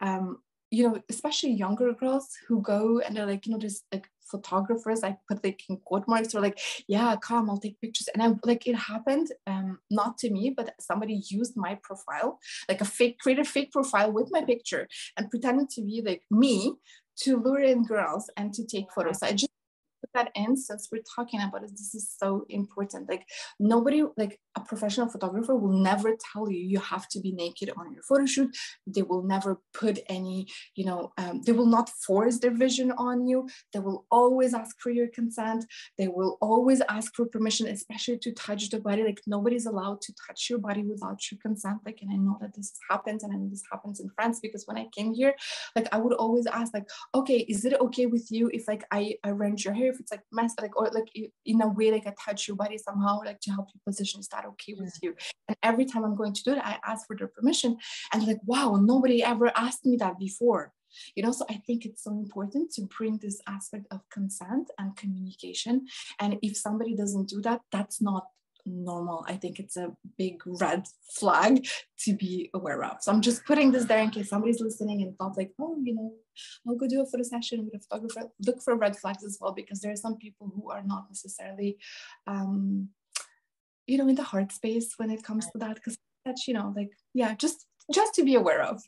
um, 0.00 0.38
you 0.70 0.88
know, 0.88 1.00
especially 1.08 1.52
younger 1.52 1.92
girls 1.92 2.28
who 2.46 2.60
go 2.60 3.00
and 3.00 3.16
they're 3.16 3.26
like, 3.26 3.46
you 3.46 3.52
know, 3.52 3.58
there's 3.58 3.82
like 3.92 4.08
photographers, 4.30 5.04
I 5.04 5.16
put 5.28 5.44
like 5.44 5.62
in 5.68 5.76
quote 5.78 6.08
marks, 6.08 6.34
or 6.34 6.40
like, 6.40 6.58
yeah, 6.88 7.14
come, 7.16 7.48
I'll 7.48 7.58
take 7.58 7.80
pictures. 7.80 8.08
And 8.12 8.22
I 8.22 8.32
like 8.44 8.66
it 8.66 8.74
happened, 8.74 9.28
um, 9.46 9.78
not 9.90 10.18
to 10.18 10.30
me, 10.30 10.52
but 10.56 10.74
somebody 10.80 11.22
used 11.28 11.56
my 11.56 11.78
profile, 11.82 12.40
like 12.68 12.80
a 12.80 12.84
fake, 12.84 13.18
created 13.20 13.46
fake 13.46 13.72
profile 13.72 14.12
with 14.12 14.28
my 14.32 14.44
picture 14.44 14.88
and 15.16 15.30
pretended 15.30 15.70
to 15.70 15.82
be 15.82 16.02
like 16.04 16.22
me 16.30 16.74
to 17.18 17.40
lure 17.40 17.62
in 17.62 17.84
girls 17.84 18.28
and 18.36 18.52
to 18.54 18.66
take 18.66 18.92
photos. 18.92 19.20
So 19.20 19.28
I 19.28 19.32
just 19.32 19.52
put 20.00 20.10
that 20.14 20.30
in 20.34 20.56
since 20.56 20.88
we're 20.90 21.02
talking 21.14 21.40
about 21.40 21.64
it. 21.64 21.70
This 21.70 21.94
is 21.94 22.14
so 22.16 22.46
important. 22.48 23.08
Like 23.08 23.26
nobody, 23.58 24.04
like 24.16 24.38
a 24.56 24.60
professional 24.60 25.08
photographer 25.08 25.54
will 25.54 25.78
never 25.78 26.16
tell 26.32 26.50
you 26.50 26.58
you 26.58 26.80
have 26.80 27.08
to 27.08 27.20
be 27.20 27.32
naked 27.32 27.70
on 27.76 27.92
your 27.92 28.02
photo 28.02 28.26
shoot. 28.26 28.56
They 28.86 29.02
will 29.02 29.22
never 29.22 29.60
put 29.74 29.98
any, 30.08 30.48
you 30.74 30.84
know, 30.84 31.12
um, 31.18 31.42
they 31.42 31.52
will 31.52 31.66
not 31.66 31.90
force 31.90 32.38
their 32.38 32.50
vision 32.50 32.92
on 32.92 33.26
you. 33.26 33.48
They 33.72 33.80
will 33.80 34.06
always 34.10 34.54
ask 34.54 34.76
for 34.80 34.90
your 34.90 35.08
consent. 35.08 35.64
They 35.98 36.08
will 36.08 36.38
always 36.40 36.80
ask 36.88 37.14
for 37.14 37.26
permission, 37.26 37.66
especially 37.66 38.18
to 38.18 38.32
touch 38.32 38.70
the 38.70 38.80
body. 38.80 39.02
Like 39.02 39.20
nobody's 39.26 39.66
allowed 39.66 40.00
to 40.02 40.14
touch 40.26 40.48
your 40.50 40.58
body 40.58 40.82
without 40.82 41.20
your 41.30 41.38
consent. 41.40 41.78
Like, 41.84 41.98
and 42.02 42.12
I 42.12 42.16
know 42.16 42.38
that 42.40 42.54
this 42.54 42.72
happens, 42.90 43.22
and 43.22 43.50
this 43.50 43.62
happens 43.70 44.00
in 44.00 44.10
France 44.10 44.40
because 44.40 44.64
when 44.66 44.78
I 44.78 44.86
came 44.96 45.14
here, 45.14 45.34
like 45.74 45.88
I 45.92 45.98
would 45.98 46.14
always 46.14 46.46
ask, 46.46 46.72
like, 46.74 46.88
okay, 47.14 47.38
is 47.48 47.64
it 47.64 47.74
okay 47.80 48.06
with 48.06 48.30
you 48.30 48.50
if 48.52 48.68
like 48.68 48.84
I 48.90 49.16
arrange 49.24 49.64
your 49.64 49.74
hair, 49.74 49.85
if 49.90 50.00
it's 50.00 50.10
like 50.10 50.22
messed, 50.32 50.60
like 50.60 50.76
or 50.76 50.90
like 50.92 51.08
in 51.44 51.60
a 51.62 51.68
way 51.68 51.90
like 51.90 52.06
I 52.06 52.14
touch 52.24 52.48
your 52.48 52.56
body 52.56 52.78
somehow, 52.78 53.20
like 53.24 53.40
to 53.40 53.50
help 53.52 53.68
you 53.74 53.80
position? 53.86 54.20
Is 54.20 54.28
that 54.28 54.44
okay 54.46 54.74
with 54.78 54.96
you? 55.02 55.14
And 55.48 55.56
every 55.62 55.84
time 55.84 56.04
I'm 56.04 56.16
going 56.16 56.34
to 56.34 56.42
do 56.42 56.52
it, 56.52 56.58
I 56.58 56.78
ask 56.84 57.06
for 57.06 57.16
their 57.16 57.28
permission. 57.28 57.76
And 58.12 58.26
like, 58.26 58.40
wow, 58.44 58.78
nobody 58.80 59.22
ever 59.22 59.50
asked 59.56 59.84
me 59.84 59.96
that 59.96 60.18
before. 60.18 60.72
You 61.14 61.22
know, 61.22 61.32
so 61.32 61.44
I 61.50 61.60
think 61.66 61.84
it's 61.84 62.04
so 62.04 62.10
important 62.10 62.70
to 62.72 62.82
bring 62.96 63.18
this 63.18 63.40
aspect 63.46 63.86
of 63.90 64.00
consent 64.10 64.70
and 64.78 64.96
communication. 64.96 65.86
And 66.20 66.38
if 66.42 66.56
somebody 66.56 66.94
doesn't 66.94 67.28
do 67.28 67.42
that, 67.42 67.60
that's 67.70 68.00
not 68.00 68.24
normal. 68.66 69.24
I 69.28 69.34
think 69.36 69.58
it's 69.58 69.76
a 69.76 69.92
big 70.18 70.42
red 70.46 70.86
flag 71.10 71.66
to 72.00 72.14
be 72.14 72.50
aware 72.54 72.84
of. 72.84 72.98
So 73.00 73.12
I'm 73.12 73.22
just 73.22 73.44
putting 73.44 73.72
this 73.72 73.84
there 73.84 74.02
in 74.02 74.10
case 74.10 74.28
somebody's 74.28 74.60
listening 74.60 75.02
and 75.02 75.16
thought 75.16 75.36
like, 75.36 75.52
oh, 75.60 75.76
you 75.82 75.94
know, 75.94 76.12
I'll 76.66 76.76
go 76.76 76.88
do 76.88 77.00
a 77.00 77.06
photo 77.06 77.22
session 77.22 77.64
with 77.64 77.74
a 77.74 77.84
photographer. 77.84 78.30
Look 78.44 78.62
for 78.62 78.76
red 78.76 78.96
flags 78.96 79.24
as 79.24 79.38
well 79.40 79.52
because 79.52 79.80
there 79.80 79.92
are 79.92 79.96
some 79.96 80.16
people 80.16 80.52
who 80.54 80.70
are 80.70 80.82
not 80.82 81.06
necessarily 81.08 81.78
um, 82.26 82.90
you 83.86 83.98
know 83.98 84.08
in 84.08 84.14
the 84.14 84.22
heart 84.22 84.52
space 84.52 84.94
when 84.96 85.10
it 85.10 85.22
comes 85.22 85.46
to 85.46 85.58
that 85.58 85.76
because 85.76 85.96
that's 86.24 86.46
you 86.48 86.54
know 86.54 86.72
like 86.76 86.90
yeah 87.14 87.34
just 87.34 87.66
just 87.92 88.14
to 88.14 88.24
be 88.24 88.34
aware 88.34 88.62
of 88.62 88.82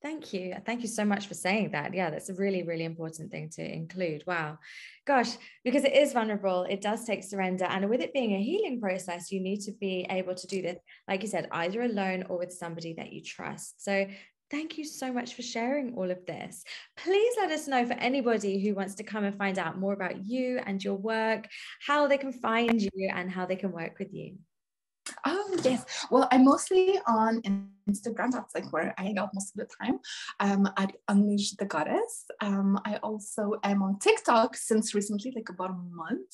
Thank 0.00 0.32
you. 0.32 0.54
Thank 0.64 0.82
you 0.82 0.88
so 0.88 1.04
much 1.04 1.26
for 1.26 1.34
saying 1.34 1.72
that. 1.72 1.92
Yeah, 1.92 2.10
that's 2.10 2.28
a 2.28 2.34
really, 2.34 2.62
really 2.62 2.84
important 2.84 3.32
thing 3.32 3.50
to 3.56 3.62
include. 3.62 4.22
Wow. 4.28 4.58
Gosh, 5.04 5.36
because 5.64 5.82
it 5.82 5.92
is 5.92 6.12
vulnerable, 6.12 6.64
it 6.70 6.80
does 6.80 7.04
take 7.04 7.24
surrender. 7.24 7.64
And 7.64 7.90
with 7.90 8.00
it 8.00 8.12
being 8.12 8.34
a 8.34 8.42
healing 8.42 8.80
process, 8.80 9.32
you 9.32 9.40
need 9.40 9.60
to 9.62 9.72
be 9.72 10.06
able 10.08 10.36
to 10.36 10.46
do 10.46 10.62
this, 10.62 10.78
like 11.08 11.22
you 11.22 11.28
said, 11.28 11.48
either 11.50 11.82
alone 11.82 12.26
or 12.28 12.38
with 12.38 12.52
somebody 12.52 12.92
that 12.94 13.12
you 13.12 13.22
trust. 13.22 13.82
So 13.82 14.06
Thank 14.50 14.78
you 14.78 14.84
so 14.84 15.12
much 15.12 15.34
for 15.34 15.42
sharing 15.42 15.94
all 15.94 16.10
of 16.10 16.24
this. 16.24 16.64
Please 16.96 17.34
let 17.36 17.50
us 17.50 17.68
know 17.68 17.84
for 17.84 17.92
anybody 17.94 18.58
who 18.58 18.74
wants 18.74 18.94
to 18.94 19.02
come 19.02 19.24
and 19.24 19.36
find 19.36 19.58
out 19.58 19.78
more 19.78 19.92
about 19.92 20.24
you 20.24 20.58
and 20.64 20.82
your 20.82 20.94
work, 20.94 21.46
how 21.86 22.06
they 22.06 22.16
can 22.16 22.32
find 22.32 22.80
you 22.80 23.10
and 23.14 23.30
how 23.30 23.44
they 23.44 23.56
can 23.56 23.72
work 23.72 23.98
with 23.98 24.14
you. 24.14 24.38
Oh, 25.24 25.56
yes. 25.62 25.84
Well, 26.10 26.28
I'm 26.30 26.44
mostly 26.44 26.98
on 27.06 27.42
Instagram. 27.88 28.30
That's 28.30 28.54
like 28.54 28.72
where 28.72 28.94
I 28.98 29.02
hang 29.02 29.18
out 29.18 29.30
most 29.34 29.52
of 29.56 29.66
the 29.66 29.74
time. 29.82 30.00
Um, 30.40 30.68
at 30.76 30.92
Unleash 31.08 31.52
the 31.52 31.64
Goddess. 31.64 32.26
Um, 32.40 32.80
I 32.84 32.96
also 32.96 33.54
am 33.64 33.82
on 33.82 33.98
TikTok 33.98 34.56
since 34.56 34.94
recently, 34.94 35.32
like 35.34 35.48
about 35.48 35.70
a 35.70 35.74
month. 35.74 36.30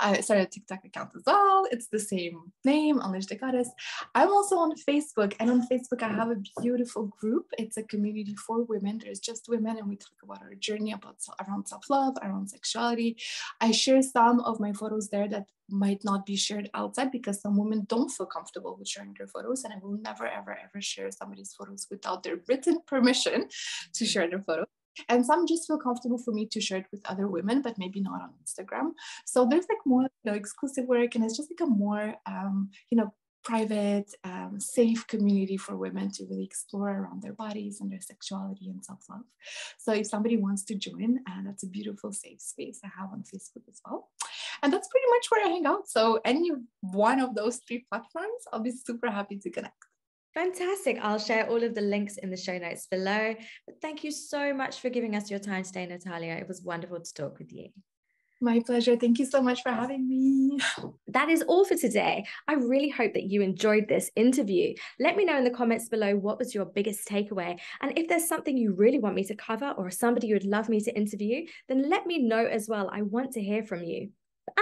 I 0.00 0.20
started 0.20 0.48
a 0.48 0.50
TikTok 0.50 0.84
account 0.84 1.10
as 1.16 1.22
well. 1.26 1.66
It's 1.70 1.88
the 1.88 1.98
same 1.98 2.52
name, 2.64 3.00
Unleash 3.00 3.26
the 3.26 3.36
Goddess. 3.36 3.70
I'm 4.14 4.28
also 4.28 4.56
on 4.56 4.72
Facebook, 4.88 5.34
and 5.40 5.50
on 5.50 5.68
Facebook, 5.68 6.02
I 6.02 6.08
have 6.08 6.30
a 6.30 6.42
beautiful 6.60 7.04
group. 7.20 7.46
It's 7.58 7.76
a 7.76 7.82
community 7.82 8.34
for 8.46 8.62
women. 8.64 9.00
There's 9.02 9.20
just 9.20 9.48
women, 9.48 9.78
and 9.78 9.88
we 9.88 9.96
talk 9.96 10.18
about 10.22 10.42
our 10.42 10.54
journey 10.54 10.92
about 10.92 11.16
around 11.46 11.68
self 11.68 11.88
love, 11.88 12.16
around 12.22 12.48
sexuality. 12.48 13.16
I 13.60 13.70
share 13.70 14.02
some 14.02 14.40
of 14.40 14.60
my 14.60 14.72
photos 14.72 15.08
there 15.08 15.28
that 15.28 15.46
might 15.70 16.02
not 16.04 16.24
be 16.26 16.36
shared 16.36 16.70
outside 16.74 17.10
because 17.10 17.40
some 17.40 17.56
women 17.56 17.84
don't 17.88 18.10
feel 18.10 18.26
comfortable 18.26 18.76
with 18.78 18.88
sharing 18.88 19.14
their 19.18 19.26
photos 19.26 19.64
and 19.64 19.72
i 19.72 19.78
will 19.82 19.98
never 19.98 20.26
ever 20.26 20.56
ever 20.64 20.80
share 20.80 21.10
somebody's 21.10 21.54
photos 21.54 21.86
without 21.90 22.22
their 22.22 22.36
written 22.48 22.78
permission 22.86 23.48
to 23.92 24.04
mm. 24.04 24.08
share 24.08 24.28
their 24.28 24.42
photo 24.42 24.64
and 25.08 25.26
some 25.26 25.46
just 25.46 25.66
feel 25.66 25.78
comfortable 25.78 26.18
for 26.18 26.32
me 26.32 26.46
to 26.46 26.60
share 26.60 26.78
it 26.78 26.86
with 26.90 27.00
other 27.06 27.28
women 27.28 27.60
but 27.62 27.78
maybe 27.78 28.00
not 28.00 28.22
on 28.22 28.30
instagram 28.44 28.92
so 29.24 29.46
there's 29.46 29.66
like 29.68 29.84
more 29.84 30.02
you 30.02 30.30
know 30.30 30.34
exclusive 30.34 30.86
work 30.86 31.14
and 31.14 31.24
it's 31.24 31.36
just 31.36 31.50
like 31.50 31.68
a 31.68 31.70
more 31.70 32.14
um, 32.26 32.70
you 32.90 32.96
know 32.96 33.12
private, 33.46 34.12
um, 34.24 34.58
safe 34.58 35.06
community 35.06 35.56
for 35.56 35.76
women 35.76 36.10
to 36.10 36.24
really 36.28 36.42
explore 36.42 36.90
around 36.90 37.22
their 37.22 37.32
bodies 37.32 37.80
and 37.80 37.92
their 37.92 38.00
sexuality 38.00 38.68
and 38.68 38.84
self 38.84 39.04
love. 39.08 39.22
So, 39.78 39.92
if 39.92 40.08
somebody 40.08 40.36
wants 40.36 40.64
to 40.64 40.74
join, 40.74 41.20
uh, 41.30 41.42
that's 41.44 41.62
a 41.62 41.68
beautiful, 41.68 42.12
safe 42.12 42.40
space 42.40 42.80
I 42.84 42.90
have 42.98 43.12
on 43.12 43.22
Facebook 43.22 43.68
as 43.68 43.80
well. 43.86 44.08
And 44.62 44.72
that's 44.72 44.88
pretty 44.88 45.06
much 45.10 45.26
where 45.30 45.46
I 45.46 45.48
hang 45.48 45.66
out. 45.66 45.88
So, 45.88 46.20
any 46.24 46.50
one 46.80 47.20
of 47.20 47.34
those 47.34 47.60
three 47.66 47.84
platforms, 47.90 48.42
I'll 48.52 48.60
be 48.60 48.72
super 48.72 49.10
happy 49.10 49.38
to 49.38 49.50
connect. 49.50 49.74
Fantastic. 50.36 50.98
I'll 51.00 51.18
share 51.18 51.48
all 51.48 51.62
of 51.62 51.74
the 51.74 51.80
links 51.80 52.18
in 52.18 52.28
the 52.28 52.36
show 52.36 52.58
notes 52.58 52.86
below. 52.90 53.34
But 53.66 53.80
thank 53.80 54.04
you 54.04 54.10
so 54.10 54.52
much 54.52 54.80
for 54.80 54.90
giving 54.90 55.16
us 55.16 55.30
your 55.30 55.38
time 55.38 55.64
today, 55.64 55.86
Natalia. 55.86 56.34
It 56.34 56.46
was 56.46 56.60
wonderful 56.62 57.00
to 57.00 57.14
talk 57.14 57.38
with 57.38 57.54
you. 57.54 57.70
My 58.42 58.60
pleasure. 58.60 58.96
Thank 58.96 59.18
you 59.18 59.24
so 59.24 59.40
much 59.40 59.62
for 59.62 59.70
having 59.70 60.06
me. 60.06 60.58
That 61.08 61.30
is 61.30 61.40
all 61.40 61.64
for 61.64 61.74
today. 61.74 62.26
I 62.46 62.54
really 62.54 62.90
hope 62.90 63.14
that 63.14 63.30
you 63.30 63.40
enjoyed 63.40 63.88
this 63.88 64.10
interview. 64.14 64.74
Let 65.00 65.16
me 65.16 65.24
know 65.24 65.38
in 65.38 65.44
the 65.44 65.50
comments 65.50 65.88
below 65.88 66.14
what 66.16 66.38
was 66.38 66.54
your 66.54 66.66
biggest 66.66 67.08
takeaway. 67.08 67.58
And 67.80 67.98
if 67.98 68.06
there's 68.06 68.28
something 68.28 68.58
you 68.58 68.74
really 68.74 68.98
want 68.98 69.14
me 69.14 69.24
to 69.24 69.34
cover 69.34 69.70
or 69.78 69.90
somebody 69.90 70.26
you 70.26 70.34
would 70.34 70.44
love 70.44 70.68
me 70.68 70.82
to 70.82 70.94
interview, 70.94 71.46
then 71.68 71.88
let 71.88 72.06
me 72.06 72.18
know 72.18 72.44
as 72.44 72.68
well. 72.68 72.90
I 72.92 73.00
want 73.00 73.32
to 73.32 73.42
hear 73.42 73.64
from 73.64 73.84
you. 73.84 74.10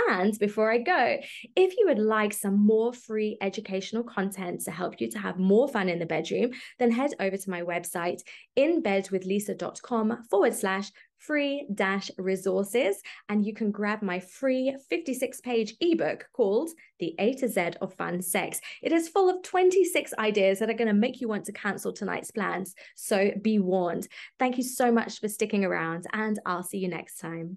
And 0.08 0.38
before 0.38 0.72
I 0.72 0.78
go, 0.78 1.18
if 1.56 1.76
you 1.76 1.86
would 1.86 1.98
like 1.98 2.32
some 2.32 2.64
more 2.66 2.92
free 2.92 3.36
educational 3.40 4.02
content 4.02 4.62
to 4.62 4.70
help 4.70 5.00
you 5.00 5.10
to 5.10 5.18
have 5.18 5.38
more 5.38 5.68
fun 5.68 5.88
in 5.88 5.98
the 5.98 6.06
bedroom, 6.06 6.50
then 6.78 6.90
head 6.90 7.12
over 7.20 7.36
to 7.36 7.50
my 7.50 7.62
website, 7.62 8.20
inbedwithlisa.com 8.56 10.24
forward 10.30 10.54
slash 10.54 10.90
free 11.18 11.66
dash 11.74 12.10
resources. 12.18 13.00
And 13.28 13.46
you 13.46 13.54
can 13.54 13.70
grab 13.70 14.02
my 14.02 14.20
free 14.20 14.76
56 14.90 15.40
page 15.40 15.74
ebook 15.80 16.26
called 16.34 16.70
the 16.98 17.14
a 17.18 17.34
to 17.34 17.48
z 17.48 17.70
of 17.80 17.94
fun 17.94 18.20
sex. 18.20 18.60
It 18.82 18.92
is 18.92 19.08
full 19.08 19.30
of 19.30 19.42
26 19.42 20.12
ideas 20.18 20.58
that 20.58 20.70
are 20.70 20.74
going 20.74 20.88
to 20.88 20.94
make 20.94 21.20
you 21.20 21.28
want 21.28 21.44
to 21.46 21.52
cancel 21.52 21.92
tonight's 21.92 22.30
plans. 22.30 22.74
So 22.94 23.32
be 23.40 23.58
warned. 23.58 24.08
Thank 24.38 24.58
you 24.58 24.64
so 24.64 24.92
much 24.92 25.20
for 25.20 25.28
sticking 25.28 25.64
around 25.64 26.06
and 26.12 26.38
i'll 26.46 26.62
see 26.62 26.78
you 26.78 26.88
next 26.88 27.18
time 27.18 27.50